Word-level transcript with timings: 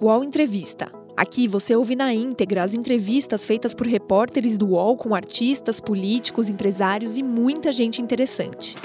UOL 0.00 0.22
Entrevista. 0.22 0.92
Aqui 1.16 1.48
você 1.48 1.74
ouve 1.74 1.96
na 1.96 2.14
íntegra 2.14 2.62
as 2.62 2.72
entrevistas 2.72 3.44
feitas 3.44 3.74
por 3.74 3.84
repórteres 3.84 4.56
do 4.56 4.68
UOL 4.68 4.96
com 4.96 5.12
artistas, 5.12 5.80
políticos, 5.80 6.48
empresários 6.48 7.18
e 7.18 7.22
muita 7.24 7.72
gente 7.72 8.00
interessante. 8.00 8.76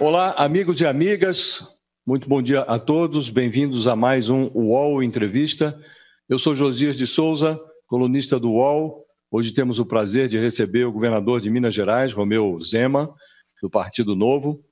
Olá, 0.00 0.34
amigos 0.36 0.80
e 0.80 0.86
amigas. 0.86 1.64
Muito 2.04 2.28
bom 2.28 2.42
dia 2.42 2.62
a 2.62 2.76
todos. 2.76 3.30
Bem-vindos 3.30 3.86
a 3.86 3.94
mais 3.94 4.28
um 4.28 4.50
UOL 4.52 5.00
Entrevista. 5.00 5.78
Eu 6.28 6.40
sou 6.40 6.56
Josias 6.56 6.96
de 6.96 7.06
Souza, 7.06 7.56
colunista 7.86 8.36
do 8.36 8.50
UOL. 8.50 9.06
Hoje 9.30 9.52
temos 9.52 9.78
o 9.78 9.86
prazer 9.86 10.26
de 10.26 10.38
receber 10.38 10.86
o 10.86 10.92
governador 10.92 11.40
de 11.40 11.50
Minas 11.50 11.72
Gerais, 11.72 12.12
Romeu 12.12 12.58
Zema, 12.60 13.14
do 13.62 13.70
Partido 13.70 14.14
Novo. 14.14 14.62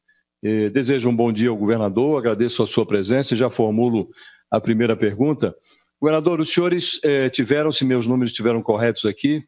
desejo 0.72 1.08
um 1.08 1.16
bom 1.16 1.32
dia 1.32 1.50
ao 1.50 1.56
governador, 1.56 2.18
agradeço 2.18 2.62
a 2.62 2.66
sua 2.66 2.84
presença 2.86 3.34
e 3.34 3.36
já 3.36 3.50
formulo 3.50 4.10
a 4.50 4.60
primeira 4.60 4.96
pergunta. 4.96 5.54
Governador, 6.00 6.40
os 6.40 6.52
senhores 6.52 7.00
eh, 7.02 7.30
tiveram, 7.30 7.72
se 7.72 7.84
meus 7.84 8.06
números 8.06 8.30
estiveram 8.30 8.62
corretos 8.62 9.06
aqui, 9.06 9.42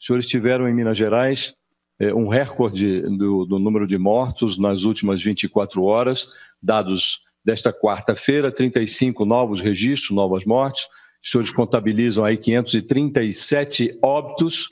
os 0.00 0.06
senhores 0.06 0.26
tiveram 0.26 0.66
em 0.68 0.74
Minas 0.74 0.96
Gerais 0.96 1.54
eh, 2.00 2.14
um 2.14 2.26
recorde 2.26 3.02
do, 3.02 3.44
do 3.44 3.58
número 3.58 3.86
de 3.86 3.98
mortos 3.98 4.58
nas 4.58 4.84
últimas 4.84 5.22
24 5.22 5.84
horas, 5.84 6.26
dados 6.62 7.20
desta 7.44 7.70
quarta-feira, 7.70 8.50
35 8.50 9.24
novos 9.26 9.60
registros, 9.60 10.16
novas 10.16 10.44
mortes. 10.46 10.86
Os 11.22 11.30
senhores 11.30 11.52
contabilizam 11.52 12.24
aí 12.24 12.38
537 12.38 13.98
óbitos, 14.02 14.70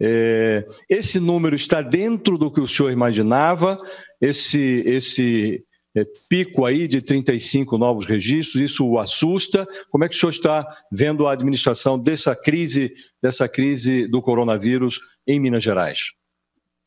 é, 0.00 0.66
esse 0.88 1.18
número 1.18 1.56
está 1.56 1.82
dentro 1.82 2.38
do 2.38 2.50
que 2.50 2.60
o 2.60 2.68
senhor 2.68 2.90
imaginava? 2.90 3.80
Esse, 4.20 4.82
esse 4.86 5.64
é, 5.96 6.04
pico 6.28 6.64
aí 6.64 6.86
de 6.86 7.00
35 7.00 7.76
novos 7.76 8.06
registros, 8.06 8.62
isso 8.62 8.86
o 8.86 8.98
assusta? 8.98 9.66
Como 9.90 10.04
é 10.04 10.08
que 10.08 10.14
o 10.14 10.18
senhor 10.18 10.30
está 10.30 10.66
vendo 10.90 11.26
a 11.26 11.32
administração 11.32 11.98
dessa 11.98 12.36
crise, 12.36 12.92
dessa 13.22 13.48
crise 13.48 14.06
do 14.06 14.22
coronavírus 14.22 15.00
em 15.26 15.40
Minas 15.40 15.64
Gerais? 15.64 16.12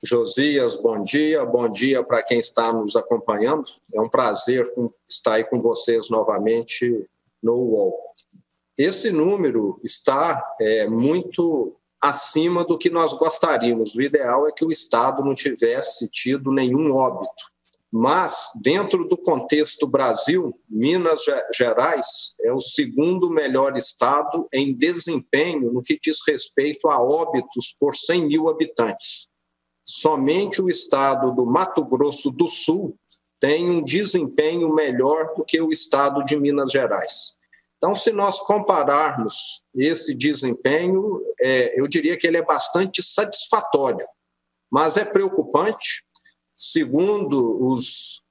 Josias, 0.04 0.76
bom 0.76 1.04
dia, 1.04 1.46
bom 1.46 1.70
dia 1.70 2.04
para 2.04 2.24
quem 2.24 2.40
está 2.40 2.74
nos 2.74 2.96
acompanhando. 2.96 3.66
É 3.94 4.02
um 4.02 4.10
prazer 4.10 4.66
estar 5.08 5.34
aí 5.34 5.44
com 5.44 5.62
vocês 5.62 6.10
novamente 6.10 7.06
no 7.44 7.54
UOL. 7.54 8.00
Esse 8.78 9.12
número 9.12 9.80
está 9.84 10.44
é, 10.60 10.88
muito 10.88 11.76
acima 12.02 12.64
do 12.64 12.78
que 12.78 12.90
nós 12.90 13.14
gostaríamos. 13.14 13.96
O 13.96 14.02
ideal 14.02 14.48
é 14.48 14.52
que 14.52 14.66
o 14.66 14.72
Estado 14.72 15.24
não 15.24 15.36
tivesse 15.36 16.08
tido 16.10 16.52
nenhum 16.52 16.94
óbito. 16.94 17.52
Mas, 17.94 18.52
dentro 18.62 19.06
do 19.06 19.18
contexto 19.18 19.86
Brasil, 19.86 20.58
Minas 20.70 21.26
Gerais 21.54 22.34
é 22.42 22.52
o 22.54 22.62
segundo 22.62 23.30
melhor 23.30 23.76
estado 23.76 24.48
em 24.54 24.74
desempenho 24.74 25.74
no 25.74 25.84
que 25.84 26.00
diz 26.02 26.20
respeito 26.26 26.88
a 26.90 27.02
óbitos 27.02 27.76
por 27.78 27.94
100 27.94 28.28
mil 28.28 28.50
habitantes. 28.50 29.28
Somente 29.86 30.62
o 30.62 30.70
estado 30.70 31.36
do 31.36 31.46
Mato 31.46 31.84
Grosso 31.84 32.32
do 32.32 32.48
Sul 32.48 32.96
tem 33.42 33.70
um 33.70 33.84
desempenho 33.84 34.74
melhor 34.74 35.34
do 35.36 35.44
que 35.44 35.60
o 35.60 35.70
estado 35.70 36.24
de 36.24 36.40
Minas 36.40 36.72
Gerais. 36.72 37.34
Então, 37.82 37.96
se 37.96 38.12
nós 38.12 38.40
compararmos 38.40 39.64
esse 39.74 40.14
desempenho, 40.14 41.02
é, 41.42 41.80
eu 41.80 41.88
diria 41.88 42.16
que 42.16 42.28
ele 42.28 42.38
é 42.38 42.46
bastante 42.46 43.02
satisfatório, 43.02 44.06
mas 44.72 44.98
é 44.98 45.04
preocupante. 45.04 46.06
Segundo 46.56 47.60
os, 47.66 48.22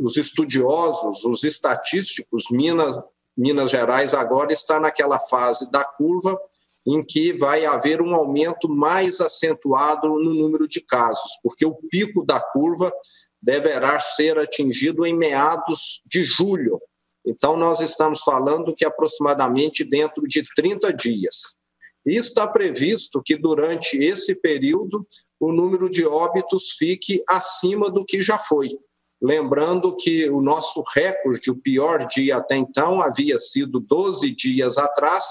os 0.00 0.16
estudiosos, 0.16 1.24
os 1.24 1.44
estatísticos, 1.44 2.46
Minas, 2.50 3.00
Minas 3.38 3.70
Gerais 3.70 4.12
agora 4.12 4.52
está 4.52 4.80
naquela 4.80 5.20
fase 5.20 5.70
da 5.70 5.84
curva 5.84 6.36
em 6.84 7.00
que 7.00 7.32
vai 7.32 7.64
haver 7.64 8.02
um 8.02 8.12
aumento 8.12 8.68
mais 8.68 9.20
acentuado 9.20 10.08
no 10.08 10.34
número 10.34 10.66
de 10.66 10.80
casos, 10.80 11.38
porque 11.44 11.64
o 11.64 11.76
pico 11.88 12.26
da 12.26 12.40
curva 12.40 12.92
deverá 13.40 14.00
ser 14.00 14.36
atingido 14.36 15.06
em 15.06 15.16
meados 15.16 16.02
de 16.04 16.24
julho, 16.24 16.76
então, 17.26 17.56
nós 17.56 17.80
estamos 17.80 18.20
falando 18.20 18.74
que 18.74 18.84
aproximadamente 18.84 19.82
dentro 19.82 20.26
de 20.28 20.42
30 20.54 20.92
dias. 20.92 21.54
E 22.06 22.18
está 22.18 22.46
previsto 22.46 23.22
que 23.24 23.34
durante 23.34 23.96
esse 23.96 24.34
período 24.34 25.06
o 25.40 25.50
número 25.50 25.88
de 25.88 26.04
óbitos 26.04 26.72
fique 26.78 27.22
acima 27.28 27.90
do 27.90 28.04
que 28.04 28.20
já 28.20 28.38
foi. 28.38 28.68
Lembrando 29.22 29.96
que 29.96 30.28
o 30.28 30.42
nosso 30.42 30.84
recorde, 30.94 31.50
o 31.50 31.56
pior 31.56 32.06
dia 32.06 32.36
até 32.36 32.56
então, 32.56 33.00
havia 33.00 33.38
sido 33.38 33.80
12 33.80 34.30
dias 34.32 34.76
atrás, 34.76 35.24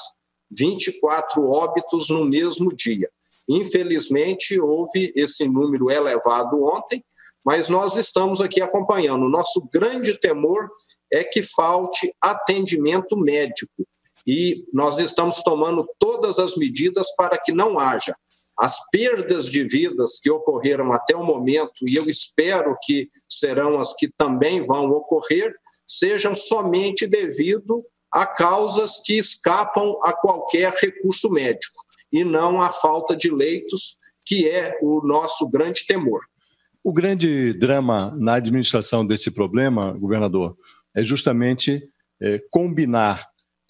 24 0.50 1.48
óbitos 1.48 2.10
no 2.10 2.26
mesmo 2.26 2.76
dia. 2.76 3.08
Infelizmente, 3.50 4.60
houve 4.60 5.12
esse 5.16 5.48
número 5.48 5.92
elevado 5.92 6.64
ontem, 6.64 7.04
mas 7.44 7.70
nós 7.70 7.96
estamos 7.96 8.42
aqui 8.42 8.62
acompanhando. 8.62 9.26
O 9.26 9.30
nosso 9.30 9.68
grande 9.74 10.18
temor 10.20 10.70
é 11.12 11.24
que 11.24 11.44
falte 11.44 12.14
atendimento 12.22 13.18
médico. 13.20 13.86
E 14.26 14.64
nós 14.74 15.00
estamos 15.00 15.44
tomando 15.44 15.86
todas 16.00 16.40
as 16.40 16.56
medidas 16.56 17.14
para 17.16 17.38
que 17.38 17.52
não 17.52 17.78
haja 17.78 18.16
as 18.60 18.78
perdas 18.92 19.50
de 19.50 19.68
vidas 19.68 20.20
que 20.22 20.30
ocorreram 20.30 20.94
até 20.94 21.16
o 21.16 21.24
momento, 21.24 21.84
e 21.88 21.96
eu 21.96 22.08
espero 22.08 22.78
que 22.84 23.10
serão 23.28 23.80
as 23.80 23.96
que 23.96 24.08
também 24.16 24.62
vão 24.62 24.92
ocorrer, 24.92 25.54
sejam 25.88 26.36
somente 26.36 27.08
devido 27.08 27.84
a 28.14 28.28
causas 28.28 29.02
que 29.04 29.18
escapam 29.18 29.98
a 30.04 30.14
qualquer 30.14 30.72
recurso 30.72 31.30
médico 31.32 31.84
e 32.12 32.24
não 32.24 32.62
a 32.62 32.70
falta 32.70 33.18
de 33.18 33.32
leitos, 33.32 33.98
que 34.24 34.48
é 34.48 34.78
o 34.84 35.02
nosso 35.04 35.50
grande 35.50 35.86
temor. 35.88 36.22
O 36.84 36.94
grande 36.94 37.54
drama 37.54 38.16
na 38.20 38.36
administração 38.36 39.06
desse 39.06 39.32
problema, 39.32 39.94
governador, 39.94 40.56
é 40.96 41.04
justamente 41.04 41.82
é, 42.22 42.40
combinar 42.52 43.26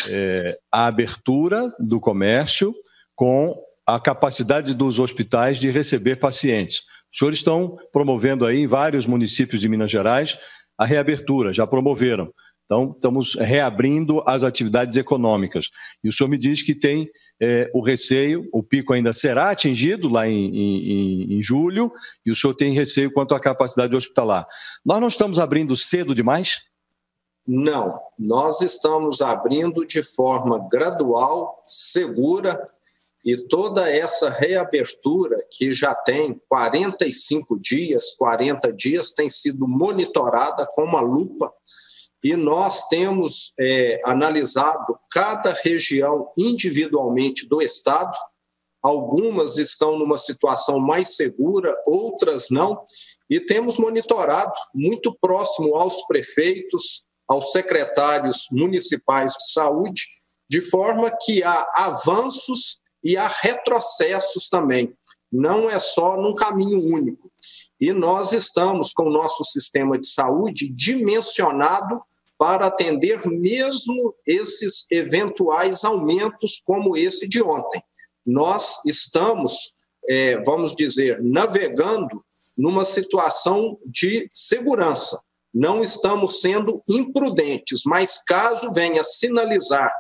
é, 0.09 0.58
a 0.70 0.88
abertura 0.88 1.74
do 1.80 2.00
comércio 2.00 2.75
com 3.16 3.56
a 3.88 4.00
capacidade 4.00 4.74
dos 4.74 5.00
hospitais 5.00 5.58
de 5.58 5.70
receber 5.70 6.18
pacientes. 6.18 6.81
Os 7.14 7.20
senhores 7.20 7.40
estão 7.40 7.78
promovendo 7.94 8.46
aí 8.46 8.60
em 8.62 8.68
vários 8.68 9.06
municípios 9.06 9.62
de 9.62 9.70
Minas 9.70 9.92
Gerais 9.92 10.38
a 10.78 10.86
reabertura, 10.86 11.54
já 11.54 11.66
promoveram. 11.68 12.34
Então, 12.66 12.94
estamos 12.96 13.35
reabrindo 13.35 14.24
as 14.25 14.44
atividades 14.44 14.97
econômicas. 14.97 15.69
E 16.03 16.09
o 16.09 16.13
senhor 16.13 16.29
me 16.29 16.38
diz 16.38 16.63
que 16.63 16.74
tem 16.74 17.09
é, 17.41 17.69
o 17.74 17.81
receio, 17.81 18.47
o 18.53 18.63
pico 18.63 18.94
ainda 18.94 19.12
será 19.12 19.50
atingido 19.50 20.07
lá 20.07 20.28
em, 20.28 20.47
em, 20.47 21.34
em, 21.38 21.44
julho, 21.44 21.91
e 22.25 22.31
o 22.31 22.35
senhor 22.35 22.53
tem 22.53 22.74
receio 22.74 23.12
quanto 23.12 23.35
à 23.35 23.40
capacidade 23.40 23.96
hospitalar. 23.96 24.47
Nós 24.85 25.01
não 25.01 25.07
estamos 25.07 25.40
abrindo 25.40 25.75
cedo 25.75 26.16
demais? 26.16 26.62
Não, 27.46 28.00
nós 28.25 28.62
estamos 28.62 29.22
abrindo 29.22 29.85
de 29.85 30.01
forma 30.01 30.66
gradual, 30.72 31.62
segura, 31.68 32.63
e 33.25 33.38
toda 33.47 33.90
essa 33.90 34.30
reabertura, 34.30 35.38
que 35.50 35.74
já 35.74 35.94
tem 35.95 36.41
45 36.50 37.59
dias, 37.59 38.13
40 38.13 38.72
dias, 38.72 39.12
tem 39.12 39.30
sido 39.30 39.68
monitorada 39.68 40.66
com 40.74 40.84
uma 40.84 41.01
lupa 41.01 41.53
e 42.24 42.36
nós 42.38 42.88
temos 42.88 43.54
é, 43.60 44.00
analisado 44.06 44.98
cada 45.12 45.52
região 45.64 46.32
individualmente 46.38 47.48
do 47.48 47.62
Estado. 47.62 48.18
Algumas 48.82 49.58
estão 49.58 49.98
numa 49.98 50.18
situação 50.18 50.80
mais 50.80 51.16
segura, 51.16 51.76
outras 51.86 52.50
não, 52.50 52.86
e 53.30 53.40
temos 53.40 53.78
monitorado 53.78 54.54
muito 54.74 55.16
próximo 55.20 55.75
aos 55.75 56.06
prefeitos, 56.08 57.06
aos 57.28 57.52
secretários 57.52 58.48
municipais 58.52 59.34
de 59.34 59.52
saúde, 59.52 60.04
de 60.50 60.62
forma 60.62 61.12
que 61.22 61.44
há 61.44 61.72
avanços 61.76 62.80
e 63.04 63.18
há 63.18 63.28
retrocessos 63.28 64.48
também. 64.48 64.94
Não 65.31 65.69
é 65.69 65.80
só 65.80 66.16
num 66.16 66.36
caminho 66.36 66.80
único. 66.80 67.31
E 67.83 67.91
nós 67.91 68.31
estamos 68.31 68.94
com 68.94 69.09
o 69.09 69.12
nosso 69.12 69.44
sistema 69.44 70.00
de 70.00 70.07
saúde 70.07 70.69
dimensionado 70.69 72.01
para 72.38 72.68
atender 72.68 73.19
mesmo 73.27 74.15
esses 74.25 74.85
eventuais 74.89 75.83
aumentos, 75.83 76.62
como 76.65 76.95
esse 76.95 77.27
de 77.27 77.44
ontem. 77.44 77.83
Nós 78.25 78.80
estamos, 78.85 79.74
é, 80.07 80.39
vamos 80.44 80.74
dizer, 80.74 81.21
navegando 81.21 82.24
numa 82.57 82.85
situação 82.85 83.77
de 83.85 84.30
segurança. 84.31 85.19
Não 85.53 85.81
estamos 85.81 86.39
sendo 86.39 86.81
imprudentes, 86.88 87.81
mas 87.85 88.18
caso 88.25 88.71
venha 88.71 89.03
sinalizar 89.03 89.91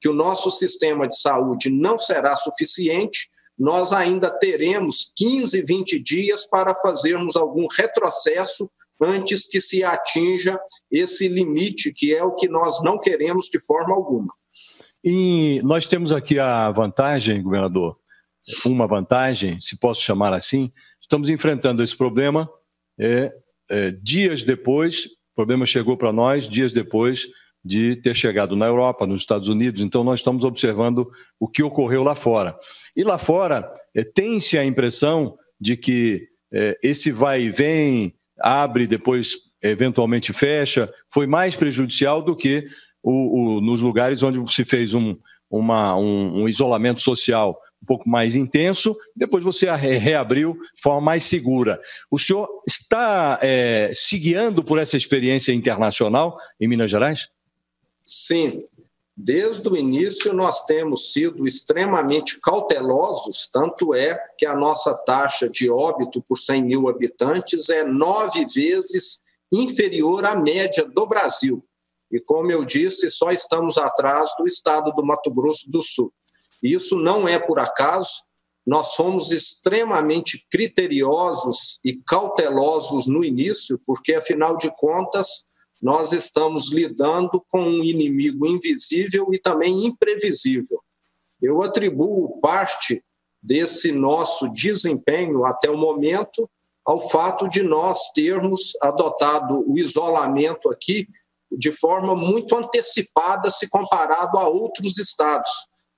que 0.00 0.08
o 0.08 0.14
nosso 0.14 0.48
sistema 0.48 1.08
de 1.08 1.18
saúde 1.20 1.70
não 1.70 1.98
será 1.98 2.36
suficiente, 2.36 3.28
nós 3.62 3.92
ainda 3.92 4.28
teremos 4.28 5.12
15, 5.16 5.62
20 5.62 6.02
dias 6.02 6.44
para 6.44 6.74
fazermos 6.74 7.36
algum 7.36 7.64
retrocesso 7.78 8.68
antes 9.00 9.46
que 9.46 9.60
se 9.60 9.84
atinja 9.84 10.58
esse 10.90 11.28
limite, 11.28 11.92
que 11.94 12.12
é 12.12 12.24
o 12.24 12.34
que 12.34 12.48
nós 12.48 12.82
não 12.82 12.98
queremos 12.98 13.44
de 13.44 13.64
forma 13.64 13.94
alguma. 13.94 14.26
E 15.04 15.60
nós 15.62 15.86
temos 15.86 16.10
aqui 16.10 16.40
a 16.40 16.72
vantagem, 16.72 17.40
governador, 17.40 17.96
uma 18.66 18.88
vantagem, 18.88 19.60
se 19.60 19.78
posso 19.78 20.02
chamar 20.02 20.32
assim, 20.32 20.72
estamos 21.00 21.28
enfrentando 21.28 21.84
esse 21.84 21.96
problema 21.96 22.50
é, 22.98 23.32
é, 23.70 23.92
dias 23.92 24.42
depois, 24.42 25.06
o 25.06 25.36
problema 25.36 25.66
chegou 25.66 25.96
para 25.96 26.12
nós 26.12 26.48
dias 26.48 26.72
depois 26.72 27.28
de 27.64 27.94
ter 27.94 28.16
chegado 28.16 28.56
na 28.56 28.66
Europa, 28.66 29.06
nos 29.06 29.22
Estados 29.22 29.46
Unidos, 29.46 29.82
então 29.82 30.02
nós 30.02 30.18
estamos 30.18 30.42
observando 30.42 31.08
o 31.38 31.48
que 31.48 31.62
ocorreu 31.62 32.02
lá 32.02 32.16
fora. 32.16 32.58
E 32.96 33.02
lá 33.02 33.18
fora, 33.18 33.72
é, 33.94 34.02
tem-se 34.02 34.58
a 34.58 34.64
impressão 34.64 35.36
de 35.60 35.76
que 35.76 36.28
é, 36.52 36.78
esse 36.82 37.10
vai 37.10 37.42
e 37.42 37.50
vem, 37.50 38.14
abre, 38.38 38.86
depois 38.86 39.36
eventualmente 39.62 40.32
fecha, 40.32 40.92
foi 41.10 41.26
mais 41.26 41.54
prejudicial 41.54 42.20
do 42.20 42.36
que 42.36 42.66
o, 43.02 43.56
o, 43.56 43.60
nos 43.60 43.80
lugares 43.80 44.22
onde 44.22 44.52
se 44.52 44.64
fez 44.64 44.92
um, 44.92 45.16
uma, 45.48 45.96
um, 45.96 46.42
um, 46.42 46.48
isolamento 46.48 47.00
social 47.00 47.58
um 47.82 47.86
pouco 47.86 48.08
mais 48.08 48.36
intenso, 48.36 48.96
depois 49.14 49.42
você 49.42 49.70
re 49.74 49.98
reabriu 49.98 50.54
de 50.54 50.82
forma 50.82 51.00
mais 51.00 51.24
segura. 51.24 51.80
O 52.10 52.18
senhor 52.18 52.48
está 52.66 53.38
é, 53.42 53.90
se 53.94 54.18
guiando 54.18 54.64
por 54.64 54.78
essa 54.78 54.96
experiência 54.96 55.52
internacional 55.52 56.36
em 56.60 56.68
Minas 56.68 56.90
Gerais? 56.90 57.28
Sim. 58.04 58.60
Desde 59.16 59.68
o 59.68 59.76
início, 59.76 60.32
nós 60.32 60.64
temos 60.64 61.12
sido 61.12 61.46
extremamente 61.46 62.40
cautelosos, 62.40 63.48
tanto 63.52 63.94
é 63.94 64.18
que 64.38 64.46
a 64.46 64.56
nossa 64.56 64.94
taxa 65.04 65.50
de 65.50 65.70
óbito 65.70 66.22
por 66.22 66.38
100 66.38 66.62
mil 66.64 66.88
habitantes 66.88 67.68
é 67.68 67.84
nove 67.84 68.44
vezes 68.54 69.20
inferior 69.52 70.24
à 70.24 70.34
média 70.34 70.84
do 70.84 71.06
Brasil. 71.06 71.62
E, 72.10 72.18
como 72.20 72.50
eu 72.50 72.64
disse, 72.64 73.10
só 73.10 73.30
estamos 73.30 73.76
atrás 73.76 74.34
do 74.38 74.46
estado 74.46 74.90
do 74.92 75.04
Mato 75.04 75.30
Grosso 75.30 75.70
do 75.70 75.82
Sul. 75.82 76.12
Isso 76.62 76.98
não 76.98 77.28
é 77.28 77.38
por 77.38 77.58
acaso, 77.58 78.22
nós 78.66 78.94
fomos 78.94 79.30
extremamente 79.32 80.46
criteriosos 80.50 81.80
e 81.84 81.94
cautelosos 81.94 83.06
no 83.08 83.24
início, 83.24 83.78
porque, 83.84 84.14
afinal 84.14 84.56
de 84.56 84.72
contas, 84.76 85.44
nós 85.82 86.12
estamos 86.12 86.70
lidando 86.70 87.44
com 87.50 87.60
um 87.60 87.82
inimigo 87.82 88.46
invisível 88.46 89.26
e 89.32 89.38
também 89.38 89.84
imprevisível. 89.84 90.80
Eu 91.42 91.60
atribuo 91.60 92.40
parte 92.40 93.04
desse 93.42 93.90
nosso 93.90 94.48
desempenho 94.52 95.44
até 95.44 95.68
o 95.68 95.76
momento 95.76 96.48
ao 96.86 96.98
fato 96.98 97.48
de 97.48 97.64
nós 97.64 98.12
termos 98.12 98.76
adotado 98.80 99.64
o 99.68 99.76
isolamento 99.76 100.70
aqui 100.70 101.08
de 101.50 101.72
forma 101.72 102.14
muito 102.14 102.56
antecipada 102.56 103.50
se 103.50 103.68
comparado 103.68 104.38
a 104.38 104.48
outros 104.48 104.98
estados. 104.98 105.50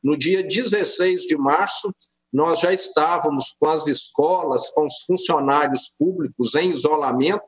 No 0.02 0.16
dia 0.16 0.42
16 0.42 1.22
de 1.22 1.36
março, 1.36 1.94
nós 2.32 2.60
já 2.60 2.72
estávamos 2.72 3.54
com 3.58 3.68
as 3.68 3.86
escolas, 3.86 4.68
com 4.70 4.86
os 4.86 5.02
funcionários 5.06 5.90
públicos 5.98 6.54
em 6.54 6.70
isolamento 6.70 7.44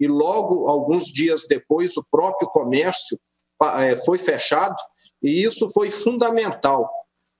e 0.00 0.08
logo, 0.08 0.66
alguns 0.66 1.04
dias 1.04 1.46
depois, 1.46 1.96
o 1.96 2.04
próprio 2.10 2.48
comércio 2.48 3.20
é, 3.78 3.96
foi 3.98 4.16
fechado, 4.16 4.76
e 5.22 5.42
isso 5.42 5.70
foi 5.72 5.90
fundamental. 5.90 6.90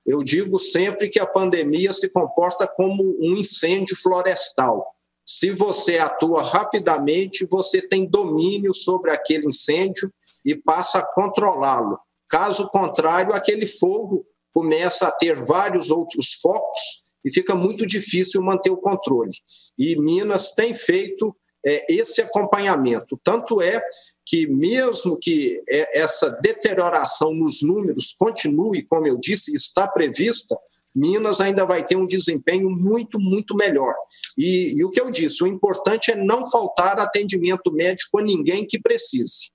Eu 0.07 0.23
digo 0.23 0.59
sempre 0.59 1.09
que 1.09 1.19
a 1.19 1.27
pandemia 1.27 1.93
se 1.93 2.11
comporta 2.13 2.71
como 2.75 3.17
um 3.21 3.37
incêndio 3.37 3.97
florestal. 3.97 4.87
Se 5.27 5.51
você 5.51 5.99
atua 5.99 6.43
rapidamente, 6.43 7.47
você 7.51 7.81
tem 7.81 8.07
domínio 8.07 8.75
sobre 8.75 9.13
aquele 9.13 9.47
incêndio 9.47 10.13
e 10.45 10.55
passa 10.55 10.99
a 10.99 11.13
controlá-lo. 11.15 11.99
Caso 12.29 12.69
contrário, 12.69 13.35
aquele 13.35 13.67
fogo 13.67 14.27
começa 14.53 15.07
a 15.07 15.13
ter 15.13 15.35
vários 15.35 15.91
outros 15.91 16.35
focos 16.43 16.81
e 17.25 17.33
fica 17.33 17.55
muito 17.55 17.87
difícil 17.87 18.43
manter 18.43 18.71
o 18.71 18.77
controle. 18.77 19.33
E 19.79 19.97
Minas 20.01 20.53
tem 20.53 20.75
feito 20.75 21.35
é, 21.67 21.85
esse 21.91 22.21
acompanhamento. 22.21 23.21
Tanto 23.23 23.61
é 23.61 23.81
que, 24.25 24.47
mesmo 24.49 25.19
que 25.19 25.63
é, 25.69 26.01
essa 26.01 26.31
deterioração 26.43 27.35
nos 27.35 27.63
números 27.63 28.15
continue, 28.19 28.83
como 28.83 29.07
eu 29.07 29.19
disse, 29.19 29.55
está 29.55 29.87
prevista, 29.89 30.57
Minas 30.95 31.41
ainda 31.41 31.65
vai 31.65 31.85
ter 31.85 31.97
um 31.97 32.07
desempenho 32.07 32.71
muito, 32.71 33.21
muito 33.21 33.57
melhor. 33.57 33.95
E, 34.39 34.75
e 34.79 34.85
o 34.85 34.91
que 34.91 35.01
eu 35.01 35.11
disse, 35.11 35.43
o 35.43 35.47
importante 35.47 36.11
é 36.11 36.17
não 36.17 36.51
faltar 36.51 36.99
atendimento 36.99 37.73
médico 37.73 38.19
a 38.19 38.23
ninguém 38.23 38.67
que 38.67 38.81
precise. 38.81 39.51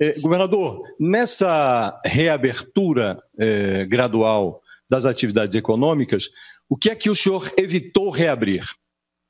É, 0.00 0.18
governador, 0.20 0.82
nessa 1.00 1.98
reabertura 2.04 3.18
é, 3.38 3.86
gradual 3.86 4.60
das 4.88 5.04
atividades 5.04 5.56
econômicas, 5.56 6.28
o 6.68 6.76
que 6.76 6.90
é 6.90 6.94
que 6.94 7.08
o 7.08 7.16
senhor 7.16 7.50
evitou 7.56 8.10
reabrir? 8.10 8.64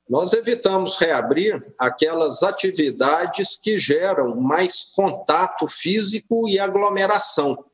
Nós 0.09 0.31
evitamos 0.31 0.97
reabrir 0.97 1.73
aquelas 1.77 2.41
atividades 2.41 3.57
que 3.61 3.77
geram 3.77 4.35
mais 4.35 4.83
contato 4.95 5.67
físico 5.67 6.47
e 6.47 6.59
aglomeração, 6.59 7.65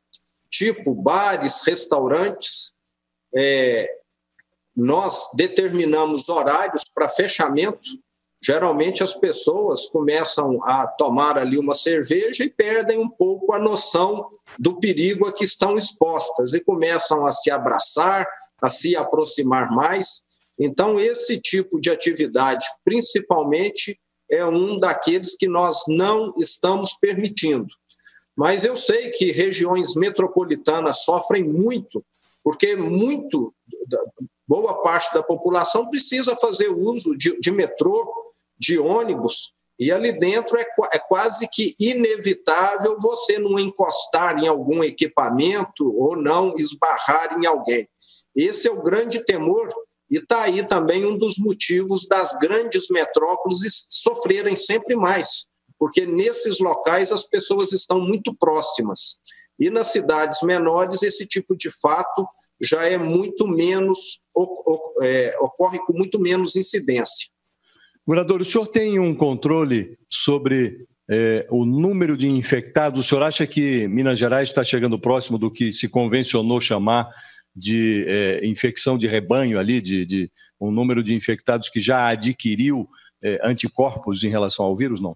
tipo 0.50 0.96
bares, 0.96 1.62
restaurantes. 1.62 2.74
É, 3.36 3.88
nós 4.76 5.30
determinamos 5.36 6.28
horários 6.28 6.86
para 6.94 7.08
fechamento. 7.08 7.90
Geralmente 8.42 9.04
as 9.04 9.14
pessoas 9.14 9.88
começam 9.88 10.62
a 10.64 10.88
tomar 10.88 11.38
ali 11.38 11.58
uma 11.58 11.76
cerveja 11.76 12.44
e 12.44 12.50
perdem 12.50 12.98
um 12.98 13.08
pouco 13.08 13.54
a 13.54 13.60
noção 13.60 14.28
do 14.60 14.80
perigo 14.80 15.28
a 15.28 15.32
que 15.32 15.46
estão 15.46 15.76
expostas 15.76 16.54
e 16.54 16.60
começam 16.60 17.26
a 17.26 17.32
se 17.32 17.50
abraçar, 17.50 18.28
a 18.62 18.70
se 18.70 18.96
aproximar 18.96 19.70
mais. 19.70 20.23
Então, 20.60 21.00
esse 21.00 21.40
tipo 21.40 21.80
de 21.80 21.90
atividade, 21.90 22.66
principalmente, 22.86 24.00
é 24.30 24.46
um 24.46 24.80
daqueles 24.80 25.36
que 25.36 25.48
nós 25.48 25.84
não 25.88 26.34
estamos 26.38 26.96
permitindo. 26.96 27.68
Mas 28.36 28.64
eu 28.64 28.76
sei 28.76 29.10
que 29.12 29.32
regiões 29.32 29.96
metropolitanas 29.96 31.04
sofrem 31.04 31.44
muito, 31.44 32.04
porque 32.44 32.76
muito, 32.76 33.54
boa 34.48 34.82
parte 34.82 35.14
da 35.14 35.24
população 35.24 35.88
precisa 35.88 36.36
fazer 36.36 36.70
uso 36.70 37.16
de, 37.16 37.40
de 37.40 37.52
metrô, 37.52 38.12
de 38.58 38.80
ônibus, 38.80 39.54
e 39.80 39.92
ali 39.92 40.12
dentro 40.14 40.58
é, 40.58 40.66
é, 40.94 41.00
quase 41.00 41.48
que 41.52 41.76
inevitável 41.80 42.98
você 43.02 43.40
não 43.40 43.60
encostar 43.60 44.38
em 44.38 44.48
algum 44.48 44.84
equipamento 44.84 45.92
ou 45.98 46.16
não 46.16 46.56
esbarrar 46.58 47.38
em 47.38 47.46
alguém. 47.46 47.88
Esse 48.36 48.68
é 48.68 48.72
o 48.72 48.84
grande 48.84 49.24
temor 49.26 49.74
e 50.14 50.18
está 50.18 50.44
aí 50.44 50.62
também 50.62 51.04
um 51.08 51.18
dos 51.18 51.40
motivos 51.40 52.06
das 52.08 52.38
grandes 52.38 52.88
metrópoles 52.92 53.88
sofrerem 53.90 54.56
sempre 54.56 54.96
mais, 54.96 55.46
porque 55.80 56.06
nesses 56.06 56.60
locais 56.60 57.12
as 57.12 57.26
pessoas 57.26 57.72
estão 57.72 58.00
muito 58.00 58.32
próximas. 58.36 59.18
E 59.60 59.72
nas 59.72 59.88
cidades 59.88 60.44
menores, 60.44 61.02
esse 61.02 61.26
tipo 61.26 61.58
de 61.58 61.72
fato 61.82 62.28
já 62.62 62.86
é 62.86 62.96
muito 62.96 63.48
menos, 63.48 64.28
é, 65.02 65.36
ocorre 65.42 65.80
com 65.80 65.98
muito 65.98 66.22
menos 66.22 66.56
incidência. 66.56 67.28
Morador, 68.06 68.40
o 68.40 68.46
senhor 68.46 68.68
tem 68.68 69.00
um 69.00 69.16
controle 69.16 69.98
sobre 70.12 70.86
é, 71.10 71.48
o 71.50 71.66
número 71.66 72.16
de 72.16 72.30
infectados? 72.30 73.00
O 73.00 73.04
senhor 73.04 73.24
acha 73.24 73.48
que 73.48 73.88
Minas 73.88 74.20
Gerais 74.20 74.50
está 74.50 74.64
chegando 74.64 75.00
próximo 75.00 75.40
do 75.40 75.50
que 75.50 75.74
se 75.74 75.90
convencionou 75.90 76.62
chamar 76.62 77.10
de 77.56 78.06
é, 78.08 78.46
infecção 78.46 78.98
de 78.98 79.08
rebanho 79.08 79.60
ali, 79.60 79.80
de, 79.80 80.06
de, 80.06 80.32
um 80.60 80.72
número 80.72 81.04
de 81.04 81.14
infectados 81.14 81.70
que 81.70 81.80
já 81.80 82.08
adquiriu 82.08 82.88
é, 83.22 83.40
anticorpos 83.44 84.24
em 84.24 84.30
relação 84.30 84.66
ao 84.66 84.76
vírus, 84.76 85.00
não? 85.00 85.16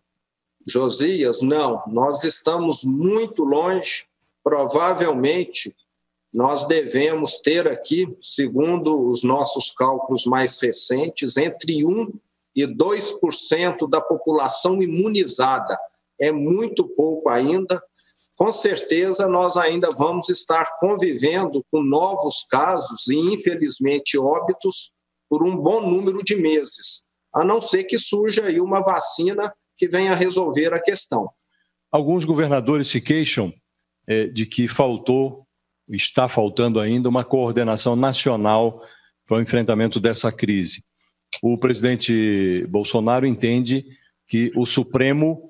Josias, 0.65 1.41
não. 1.41 1.81
Nós 1.87 2.23
estamos 2.23 2.83
muito 2.83 3.43
longe. 3.43 4.05
Provavelmente 4.43 5.73
nós 6.33 6.65
devemos 6.65 7.39
ter 7.39 7.67
aqui, 7.67 8.05
segundo 8.21 9.09
os 9.09 9.23
nossos 9.23 9.71
cálculos 9.71 10.25
mais 10.25 10.59
recentes, 10.59 11.37
entre 11.37 11.85
1 11.85 12.11
e 12.55 12.65
2% 12.65 13.89
da 13.89 14.01
população 14.01 14.81
imunizada. 14.81 15.77
É 16.19 16.31
muito 16.31 16.87
pouco 16.89 17.29
ainda 17.29 17.81
com 18.37 18.51
certeza 18.51 19.27
nós 19.27 19.57
ainda 19.57 19.89
vamos 19.91 20.29
estar 20.29 20.77
convivendo 20.79 21.65
com 21.71 21.81
novos 21.81 22.45
casos 22.49 23.07
e, 23.07 23.17
infelizmente, 23.17 24.17
óbitos 24.17 24.91
por 25.27 25.43
um 25.43 25.57
bom 25.57 25.81
número 25.81 26.23
de 26.23 26.35
meses, 26.35 27.03
a 27.33 27.43
não 27.43 27.59
ser 27.59 27.85
que 27.85 27.97
surja 27.97 28.45
aí 28.45 28.61
uma 28.61 28.79
vacina 28.79 29.51
que 29.75 29.87
venha 29.87 30.13
resolver 30.13 30.71
a 30.71 30.81
questão. 30.81 31.29
Alguns 31.91 32.25
governadores 32.25 32.87
se 32.89 33.01
queixam 33.01 33.51
é, 34.07 34.27
de 34.27 34.45
que 34.45 34.67
faltou, 34.67 35.45
está 35.89 36.29
faltando 36.29 36.79
ainda, 36.79 37.09
uma 37.09 37.23
coordenação 37.23 37.95
nacional 37.95 38.83
para 39.25 39.37
o 39.37 39.41
enfrentamento 39.41 39.99
dessa 39.99 40.31
crise. 40.31 40.83
O 41.41 41.57
presidente 41.57 42.65
Bolsonaro 42.69 43.25
entende 43.25 43.85
que 44.27 44.51
o 44.55 44.65
Supremo 44.65 45.46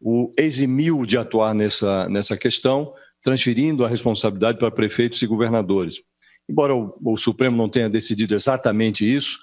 o 0.00 0.32
eximiu 0.38 1.04
de 1.04 1.18
atuar 1.18 1.54
nessa, 1.54 2.08
nessa 2.08 2.36
questão, 2.36 2.92
transferindo 3.22 3.84
a 3.84 3.88
responsabilidade 3.88 4.58
para 4.58 4.70
prefeitos 4.70 5.20
e 5.22 5.26
governadores. 5.26 6.00
Embora 6.48 6.74
o, 6.74 6.96
o 7.04 7.18
Supremo 7.18 7.56
não 7.56 7.68
tenha 7.68 7.88
decidido 7.88 8.34
exatamente 8.34 9.04
isso, 9.04 9.38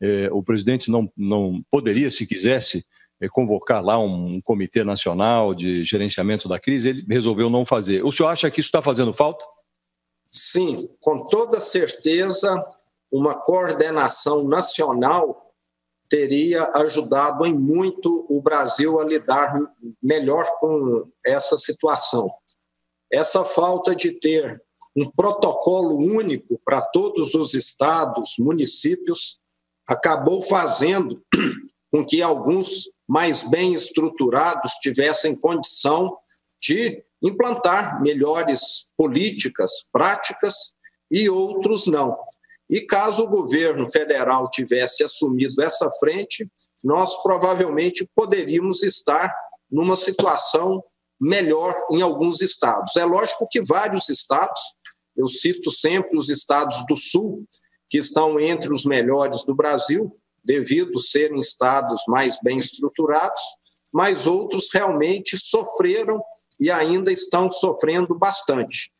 eh, 0.00 0.28
o 0.30 0.42
presidente 0.42 0.90
não, 0.90 1.10
não 1.16 1.64
poderia, 1.70 2.10
se 2.10 2.26
quisesse, 2.26 2.84
eh, 3.20 3.28
convocar 3.28 3.82
lá 3.82 3.98
um, 3.98 4.34
um, 4.34 4.40
comitê 4.40 4.84
nacional 4.84 5.54
de 5.54 5.84
gerenciamento 5.84 6.48
da 6.48 6.58
crise, 6.58 6.90
ele 6.90 7.06
resolveu 7.08 7.48
não 7.48 7.64
fazer. 7.64 8.04
O 8.04 8.12
senhor 8.12 8.28
acha 8.28 8.50
que 8.50 8.60
isso 8.60 8.68
está 8.68 8.82
fazendo 8.82 9.14
falta? 9.14 9.44
Sim, 10.28 10.88
com 11.00 11.26
toda 11.26 11.60
certeza, 11.60 12.64
uma 13.10 13.34
coordenação 13.34 14.44
nacional 14.44 15.51
teria 16.12 16.70
ajudado 16.74 17.46
em 17.46 17.58
muito 17.58 18.26
o 18.28 18.42
Brasil 18.42 19.00
a 19.00 19.04
lidar 19.04 19.58
melhor 20.02 20.44
com 20.58 21.10
essa 21.24 21.56
situação. 21.56 22.30
Essa 23.10 23.46
falta 23.46 23.96
de 23.96 24.12
ter 24.12 24.62
um 24.94 25.10
protocolo 25.10 25.96
único 25.96 26.60
para 26.66 26.82
todos 26.82 27.34
os 27.34 27.54
estados, 27.54 28.34
municípios, 28.38 29.38
acabou 29.88 30.42
fazendo 30.42 31.24
com 31.90 32.04
que 32.04 32.20
alguns 32.20 32.90
mais 33.08 33.48
bem 33.48 33.72
estruturados 33.72 34.72
tivessem 34.82 35.34
condição 35.34 36.14
de 36.60 37.02
implantar 37.22 38.02
melhores 38.02 38.92
políticas, 38.98 39.88
práticas, 39.90 40.74
e 41.10 41.28
outros 41.30 41.86
não. 41.86 42.18
E 42.72 42.80
caso 42.80 43.24
o 43.24 43.28
governo 43.28 43.86
federal 43.86 44.48
tivesse 44.48 45.04
assumido 45.04 45.62
essa 45.62 45.90
frente, 46.00 46.50
nós 46.82 47.22
provavelmente 47.22 48.08
poderíamos 48.16 48.82
estar 48.82 49.30
numa 49.70 49.94
situação 49.94 50.78
melhor 51.20 51.74
em 51.90 52.00
alguns 52.00 52.40
estados. 52.40 52.96
É 52.96 53.04
lógico 53.04 53.46
que 53.50 53.60
vários 53.60 54.08
estados, 54.08 54.58
eu 55.14 55.28
cito 55.28 55.70
sempre 55.70 56.16
os 56.16 56.30
estados 56.30 56.82
do 56.88 56.96
Sul, 56.96 57.44
que 57.90 57.98
estão 57.98 58.40
entre 58.40 58.72
os 58.72 58.86
melhores 58.86 59.44
do 59.44 59.54
Brasil, 59.54 60.10
devido 60.42 60.98
serem 60.98 61.38
estados 61.38 62.02
mais 62.08 62.38
bem 62.42 62.56
estruturados, 62.56 63.42
mas 63.92 64.26
outros 64.26 64.70
realmente 64.72 65.36
sofreram 65.36 66.18
e 66.58 66.70
ainda 66.70 67.12
estão 67.12 67.50
sofrendo 67.50 68.18
bastante. 68.18 68.90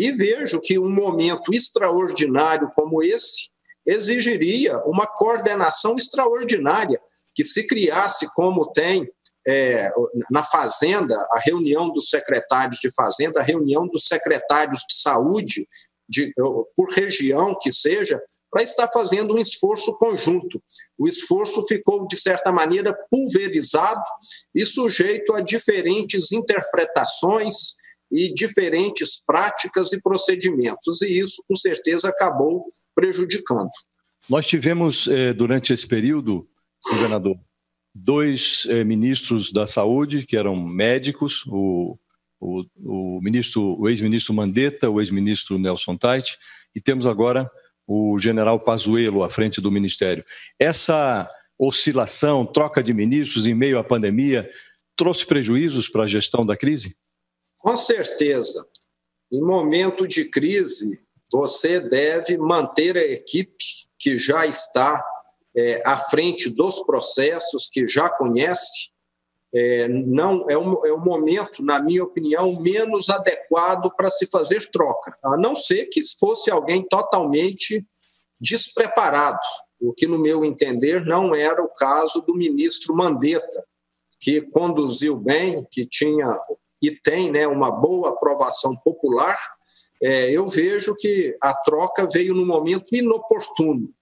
E 0.00 0.12
vejo 0.12 0.62
que 0.62 0.78
um 0.78 0.88
momento 0.88 1.52
extraordinário 1.52 2.70
como 2.74 3.02
esse 3.02 3.50
exigiria 3.86 4.78
uma 4.86 5.06
coordenação 5.06 5.94
extraordinária, 5.94 6.98
que 7.34 7.44
se 7.44 7.66
criasse 7.66 8.26
como 8.34 8.72
tem 8.72 9.06
é, 9.46 9.92
na 10.30 10.42
Fazenda, 10.42 11.14
a 11.32 11.38
reunião 11.40 11.92
dos 11.92 12.08
secretários 12.08 12.80
de 12.80 12.90
Fazenda, 12.94 13.40
a 13.40 13.44
reunião 13.44 13.86
dos 13.86 14.06
secretários 14.06 14.86
de 14.88 14.94
saúde, 14.94 15.68
de, 16.08 16.30
por 16.74 16.88
região 16.94 17.54
que 17.60 17.70
seja, 17.70 18.18
para 18.50 18.62
estar 18.62 18.88
fazendo 18.88 19.34
um 19.34 19.38
esforço 19.38 19.92
conjunto. 19.98 20.62
O 20.98 21.06
esforço 21.06 21.62
ficou, 21.68 22.06
de 22.06 22.16
certa 22.16 22.50
maneira, 22.50 22.96
pulverizado 23.10 24.02
e 24.54 24.64
sujeito 24.64 25.34
a 25.34 25.42
diferentes 25.42 26.32
interpretações, 26.32 27.74
e 28.10 28.32
diferentes 28.34 29.22
práticas 29.24 29.92
e 29.92 30.02
procedimentos, 30.02 31.00
e 31.02 31.18
isso, 31.18 31.42
com 31.46 31.54
certeza, 31.54 32.08
acabou 32.08 32.66
prejudicando. 32.94 33.70
Nós 34.28 34.46
tivemos, 34.46 35.08
eh, 35.08 35.32
durante 35.32 35.72
esse 35.72 35.86
período, 35.86 36.48
governador, 36.88 37.36
dois 37.94 38.66
eh, 38.68 38.84
ministros 38.84 39.52
da 39.52 39.66
saúde, 39.66 40.26
que 40.26 40.36
eram 40.36 40.56
médicos, 40.56 41.44
o, 41.46 41.98
o, 42.40 42.64
o 42.84 43.20
ministro, 43.20 43.76
o 43.78 43.88
ex-ministro 43.88 44.34
Mandetta, 44.34 44.88
o 44.88 45.00
ex-ministro 45.00 45.58
Nelson 45.58 45.96
Tait, 45.96 46.36
e 46.74 46.80
temos 46.80 47.06
agora 47.06 47.50
o 47.86 48.18
general 48.18 48.60
Pazuello 48.60 49.22
à 49.24 49.30
frente 49.30 49.60
do 49.60 49.70
ministério. 49.70 50.24
Essa 50.58 51.28
oscilação, 51.58 52.46
troca 52.46 52.82
de 52.82 52.94
ministros 52.94 53.46
em 53.46 53.54
meio 53.54 53.78
à 53.78 53.84
pandemia, 53.84 54.48
trouxe 54.96 55.26
prejuízos 55.26 55.88
para 55.88 56.04
a 56.04 56.06
gestão 56.06 56.46
da 56.46 56.56
crise? 56.56 56.96
Com 57.60 57.76
certeza, 57.76 58.66
em 59.30 59.40
momento 59.42 60.08
de 60.08 60.24
crise, 60.24 61.04
você 61.30 61.78
deve 61.78 62.38
manter 62.38 62.96
a 62.96 63.04
equipe 63.04 63.64
que 63.98 64.16
já 64.16 64.46
está 64.46 65.04
é, 65.54 65.78
à 65.86 65.98
frente 65.98 66.48
dos 66.48 66.80
processos, 66.84 67.68
que 67.70 67.86
já 67.86 68.08
conhece. 68.08 68.90
É, 69.52 69.88
não 69.88 70.48
é 70.48 70.56
um, 70.56 70.86
é 70.86 70.92
um 70.92 71.04
momento, 71.04 71.62
na 71.62 71.82
minha 71.82 72.02
opinião, 72.02 72.58
menos 72.60 73.10
adequado 73.10 73.90
para 73.96 74.10
se 74.10 74.26
fazer 74.26 74.70
troca, 74.70 75.12
a 75.24 75.36
não 75.36 75.56
ser 75.56 75.86
que 75.86 76.00
fosse 76.18 76.50
alguém 76.50 76.86
totalmente 76.88 77.84
despreparado, 78.40 79.40
o 79.80 79.92
que, 79.92 80.06
no 80.06 80.18
meu 80.18 80.44
entender, 80.44 81.04
não 81.04 81.34
era 81.34 81.62
o 81.62 81.74
caso 81.74 82.22
do 82.22 82.34
ministro 82.34 82.94
Mandetta, 82.94 83.64
que 84.20 84.40
conduziu 84.40 85.18
bem, 85.18 85.66
que 85.70 85.84
tinha 85.84 86.38
e 86.82 86.90
tem 86.90 87.30
né, 87.30 87.46
uma 87.46 87.70
boa 87.70 88.10
aprovação 88.10 88.76
popular, 88.76 89.38
é, 90.02 90.30
eu 90.30 90.46
vejo 90.46 90.96
que 90.96 91.36
a 91.42 91.54
troca 91.62 92.06
veio 92.06 92.34
no 92.34 92.46
momento 92.46 92.94
inoportuno. 92.94 93.92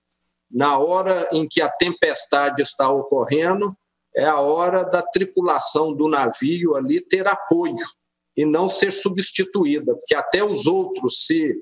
Na 0.51 0.79
hora 0.79 1.29
em 1.33 1.47
que 1.47 1.61
a 1.61 1.69
tempestade 1.69 2.63
está 2.63 2.89
ocorrendo, 2.89 3.77
é 4.17 4.25
a 4.25 4.41
hora 4.41 4.85
da 4.85 5.03
tripulação 5.03 5.93
do 5.93 6.09
navio 6.09 6.77
ali 6.77 7.01
ter 7.01 7.27
apoio 7.27 7.77
e 8.37 8.45
não 8.45 8.69
ser 8.69 8.93
substituída, 8.93 9.95
porque 9.97 10.15
até 10.15 10.43
os 10.43 10.67
outros 10.67 11.27
se 11.27 11.61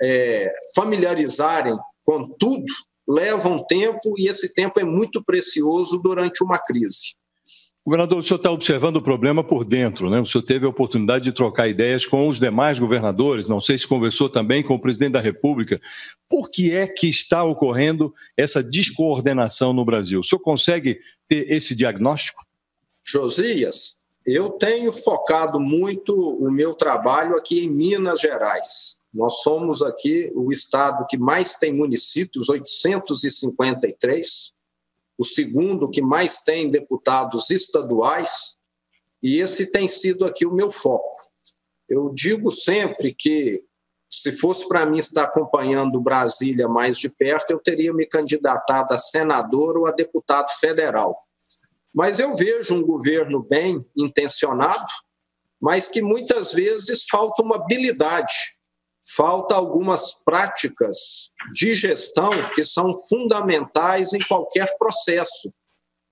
é, 0.00 0.52
familiarizarem 0.74 1.76
com 2.04 2.28
tudo 2.38 2.72
leva 3.08 3.48
um 3.48 3.64
tempo 3.64 4.14
e 4.18 4.28
esse 4.28 4.52
tempo 4.52 4.80
é 4.80 4.84
muito 4.84 5.22
precioso 5.22 6.00
durante 6.02 6.42
uma 6.42 6.58
crise. 6.58 7.14
Governador, 7.86 8.18
o 8.18 8.22
senhor 8.22 8.38
está 8.38 8.50
observando 8.50 8.96
o 8.96 9.02
problema 9.02 9.44
por 9.44 9.64
dentro, 9.64 10.10
né? 10.10 10.18
O 10.18 10.26
senhor 10.26 10.42
teve 10.42 10.66
a 10.66 10.68
oportunidade 10.68 11.22
de 11.22 11.30
trocar 11.30 11.68
ideias 11.68 12.04
com 12.04 12.26
os 12.26 12.40
demais 12.40 12.80
governadores, 12.80 13.46
não 13.46 13.60
sei 13.60 13.78
se 13.78 13.86
conversou 13.86 14.28
também 14.28 14.60
com 14.60 14.74
o 14.74 14.80
presidente 14.80 15.12
da 15.12 15.20
República. 15.20 15.80
Por 16.28 16.50
que 16.50 16.74
é 16.74 16.88
que 16.88 17.08
está 17.08 17.44
ocorrendo 17.44 18.12
essa 18.36 18.60
descoordenação 18.60 19.72
no 19.72 19.84
Brasil? 19.84 20.18
O 20.18 20.24
senhor 20.24 20.40
consegue 20.40 20.98
ter 21.28 21.48
esse 21.48 21.76
diagnóstico? 21.76 22.44
Josias, 23.04 24.04
eu 24.26 24.50
tenho 24.50 24.90
focado 24.90 25.60
muito 25.60 26.12
o 26.12 26.50
meu 26.50 26.74
trabalho 26.74 27.36
aqui 27.36 27.66
em 27.66 27.70
Minas 27.70 28.20
Gerais. 28.20 28.98
Nós 29.14 29.42
somos 29.42 29.80
aqui 29.80 30.32
o 30.34 30.50
estado 30.50 31.06
que 31.08 31.16
mais 31.16 31.54
tem 31.54 31.72
municípios, 31.72 32.48
853 32.48 34.55
o 35.18 35.24
segundo 35.24 35.90
que 35.90 36.02
mais 36.02 36.40
tem 36.40 36.70
deputados 36.70 37.50
estaduais, 37.50 38.54
e 39.22 39.40
esse 39.40 39.70
tem 39.70 39.88
sido 39.88 40.24
aqui 40.24 40.46
o 40.46 40.54
meu 40.54 40.70
foco. 40.70 41.28
Eu 41.88 42.12
digo 42.12 42.50
sempre 42.50 43.14
que, 43.14 43.64
se 44.10 44.32
fosse 44.32 44.68
para 44.68 44.86
mim 44.86 44.98
estar 44.98 45.24
acompanhando 45.24 46.00
Brasília 46.00 46.68
mais 46.68 46.98
de 46.98 47.08
perto, 47.08 47.50
eu 47.50 47.58
teria 47.58 47.92
me 47.92 48.06
candidatado 48.06 48.92
a 48.92 48.98
senador 48.98 49.78
ou 49.78 49.86
a 49.86 49.90
deputado 49.90 50.50
federal. 50.60 51.16
Mas 51.94 52.18
eu 52.18 52.36
vejo 52.36 52.74
um 52.74 52.82
governo 52.82 53.42
bem 53.42 53.80
intencionado, 53.96 54.86
mas 55.60 55.88
que 55.88 56.02
muitas 56.02 56.52
vezes 56.52 57.06
falta 57.08 57.42
uma 57.42 57.56
habilidade 57.56 58.55
falta 59.14 59.54
algumas 59.54 60.14
práticas 60.24 61.30
de 61.52 61.74
gestão 61.74 62.30
que 62.54 62.64
são 62.64 62.92
fundamentais 63.08 64.12
em 64.12 64.18
qualquer 64.26 64.66
processo, 64.78 65.52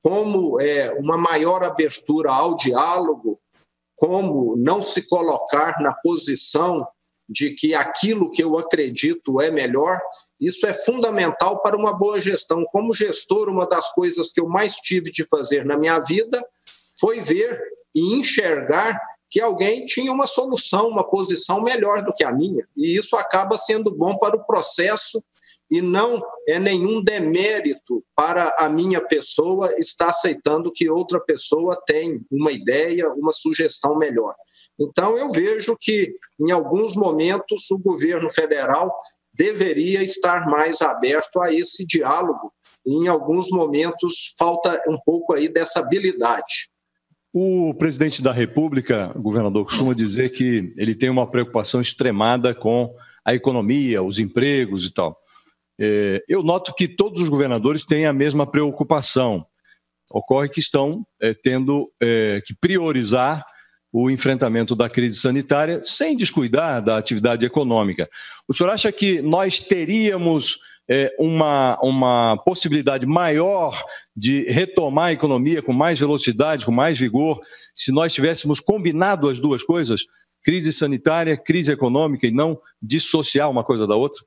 como 0.03 0.61
é, 0.61 0.93
uma 1.01 1.17
maior 1.17 1.65
abertura 1.65 2.31
ao 2.31 2.57
diálogo, 2.57 3.41
como 3.97 4.55
não 4.57 4.83
se 4.83 5.09
colocar 5.09 5.81
na 5.81 5.95
posição 5.95 6.87
de 7.29 7.51
que 7.55 7.75
aquilo 7.75 8.31
que 8.31 8.45
eu 8.45 8.59
acredito 8.59 9.41
é 9.41 9.51
melhor, 9.51 9.99
isso 10.39 10.67
é 10.67 10.75
fundamental 10.75 11.63
para 11.63 11.77
uma 11.77 11.93
boa 11.93 12.21
gestão. 12.21 12.65
Como 12.71 12.95
gestor, 12.95 13.49
uma 13.49 13.67
das 13.67 13.91
coisas 13.93 14.31
que 14.31 14.41
eu 14.41 14.49
mais 14.49 14.77
tive 14.77 15.11
de 15.11 15.25
fazer 15.25 15.65
na 15.65 15.79
minha 15.79 15.99
vida 16.01 16.39
foi 17.01 17.21
ver 17.21 17.59
e 17.95 18.15
enxergar 18.15 19.01
que 19.35 19.41
alguém 19.41 19.85
tinha 19.85 20.13
uma 20.13 20.29
solução, 20.29 20.87
uma 20.87 21.03
posição 21.03 21.61
melhor 21.61 22.05
do 22.05 22.15
que 22.15 22.23
a 22.23 22.33
minha. 22.33 22.65
E 22.77 22.97
isso 22.97 23.17
acaba 23.17 23.59
sendo 23.59 23.91
bom 23.91 24.17
para 24.17 24.37
o 24.37 24.47
processo 24.47 25.21
e 25.69 25.83
não 25.83 26.23
é 26.49 26.61
nenhum 26.61 27.03
demérito 27.03 28.01
para 28.15 28.55
a 28.61 28.69
minha 28.69 29.05
pessoa 29.05 29.75
estar 29.77 30.11
aceitando 30.11 30.71
que 30.73 30.89
outra 30.89 31.19
pessoa 31.19 31.77
tem 31.85 32.25
uma 32.31 32.53
ideia, 32.53 33.09
uma 33.15 33.33
sugestão 33.33 33.99
melhor. 33.99 34.33
Então, 34.79 35.19
eu 35.19 35.33
vejo 35.33 35.77
que, 35.81 36.15
em 36.39 36.53
alguns 36.53 36.95
momentos, 36.95 37.69
o 37.73 37.79
governo 37.79 38.31
federal 38.31 38.97
deveria 39.33 40.01
estar 40.01 40.47
mais 40.47 40.81
aberto 40.81 41.43
a 41.43 41.53
esse 41.53 41.85
diálogo 41.85 42.53
e 42.87 42.95
em 42.95 43.09
alguns 43.09 43.51
momentos 43.51 44.33
falta 44.39 44.81
um 44.89 44.99
pouco 45.05 45.33
aí 45.33 45.49
dessa 45.49 45.81
habilidade. 45.81 46.73
O 47.37 47.75
presidente 47.75 48.23
da 48.23 48.31
República, 48.31 49.11
o 49.13 49.21
governador, 49.21 49.65
costuma 49.65 49.93
dizer 49.93 50.31
que 50.31 50.73
ele 50.77 50.95
tem 50.95 51.11
uma 51.11 51.29
preocupação 51.29 51.81
extremada 51.81 52.55
com 52.55 52.95
a 53.25 53.35
economia, 53.35 54.05
os 54.05 54.21
empregos 54.21 54.87
e 54.87 54.95
tal. 54.95 55.19
É, 55.77 56.23
eu 56.29 56.45
noto 56.45 56.73
que 56.73 56.87
todos 56.87 57.21
os 57.21 57.29
governadores 57.29 57.85
têm 57.85 58.07
a 58.07 58.13
mesma 58.13 58.49
preocupação. 58.49 59.45
Ocorre 60.13 60.49
que 60.49 60.61
estão 60.61 61.05
é, 61.21 61.35
tendo 61.35 61.91
é, 62.01 62.41
que 62.47 62.55
priorizar 62.55 63.45
o 63.93 64.09
enfrentamento 64.09 64.77
da 64.77 64.89
crise 64.89 65.19
sanitária 65.19 65.83
sem 65.83 66.17
descuidar 66.17 66.81
da 66.85 66.97
atividade 66.99 67.45
econômica. 67.45 68.09
O 68.47 68.55
senhor 68.55 68.71
acha 68.71 68.93
que 68.93 69.21
nós 69.21 69.61
teríamos 69.61 70.57
é, 70.89 71.15
uma, 71.19 71.79
uma 71.81 72.37
possibilidade 72.45 73.07
maior 73.07 73.83
de 74.17 74.43
retomar 74.51 75.07
a 75.07 75.13
economia 75.13 75.63
com 75.63 75.73
mais 75.73 75.99
velocidade, 75.99 76.67
com 76.67 76.73
mais 76.73 76.99
vigor, 76.99 77.41
se 77.75 77.93
nós 77.93 78.13
tivéssemos 78.13 78.61
combinado 78.61 79.29
as 79.29 79.39
duas 79.39 79.63
coisas? 79.63 80.03
Crise 80.43 80.73
sanitária, 80.73 81.37
crise 81.37 81.73
econômica 81.73 82.27
e 82.27 82.31
não 82.31 82.61
dissociar 82.83 83.51
uma 83.51 83.65
coisa 83.65 83.87
da 83.87 83.97
outra? 83.97 84.23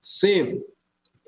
Sim, 0.00 0.60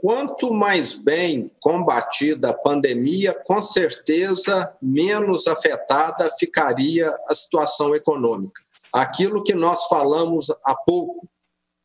Quanto 0.01 0.55
mais 0.55 0.95
bem 0.95 1.51
combatida 1.61 2.49
a 2.49 2.55
pandemia, 2.55 3.39
com 3.45 3.61
certeza 3.61 4.75
menos 4.81 5.47
afetada 5.47 6.31
ficaria 6.39 7.07
a 7.29 7.35
situação 7.35 7.95
econômica. 7.95 8.63
Aquilo 8.91 9.43
que 9.45 9.53
nós 9.53 9.85
falamos 9.89 10.49
há 10.65 10.75
pouco, 10.75 11.29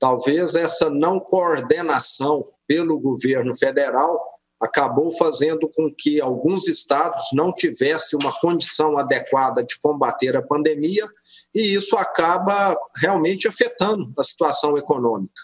talvez 0.06 0.54
essa 0.54 0.88
não 0.88 1.20
coordenação 1.20 2.44
pelo 2.68 3.00
governo 3.00 3.56
federal 3.56 4.24
acabou 4.62 5.12
fazendo 5.12 5.68
com 5.76 5.92
que 5.92 6.22
alguns 6.22 6.68
estados 6.68 7.30
não 7.34 7.52
tivessem 7.52 8.20
uma 8.22 8.32
condição 8.40 9.00
adequada 9.00 9.64
de 9.64 9.80
combater 9.82 10.36
a 10.36 10.44
pandemia, 10.46 11.04
e 11.56 11.74
isso 11.74 11.98
acaba 11.98 12.78
realmente 13.02 13.48
afetando 13.48 14.14
a 14.20 14.24
situação 14.24 14.78
econômica. 14.78 15.42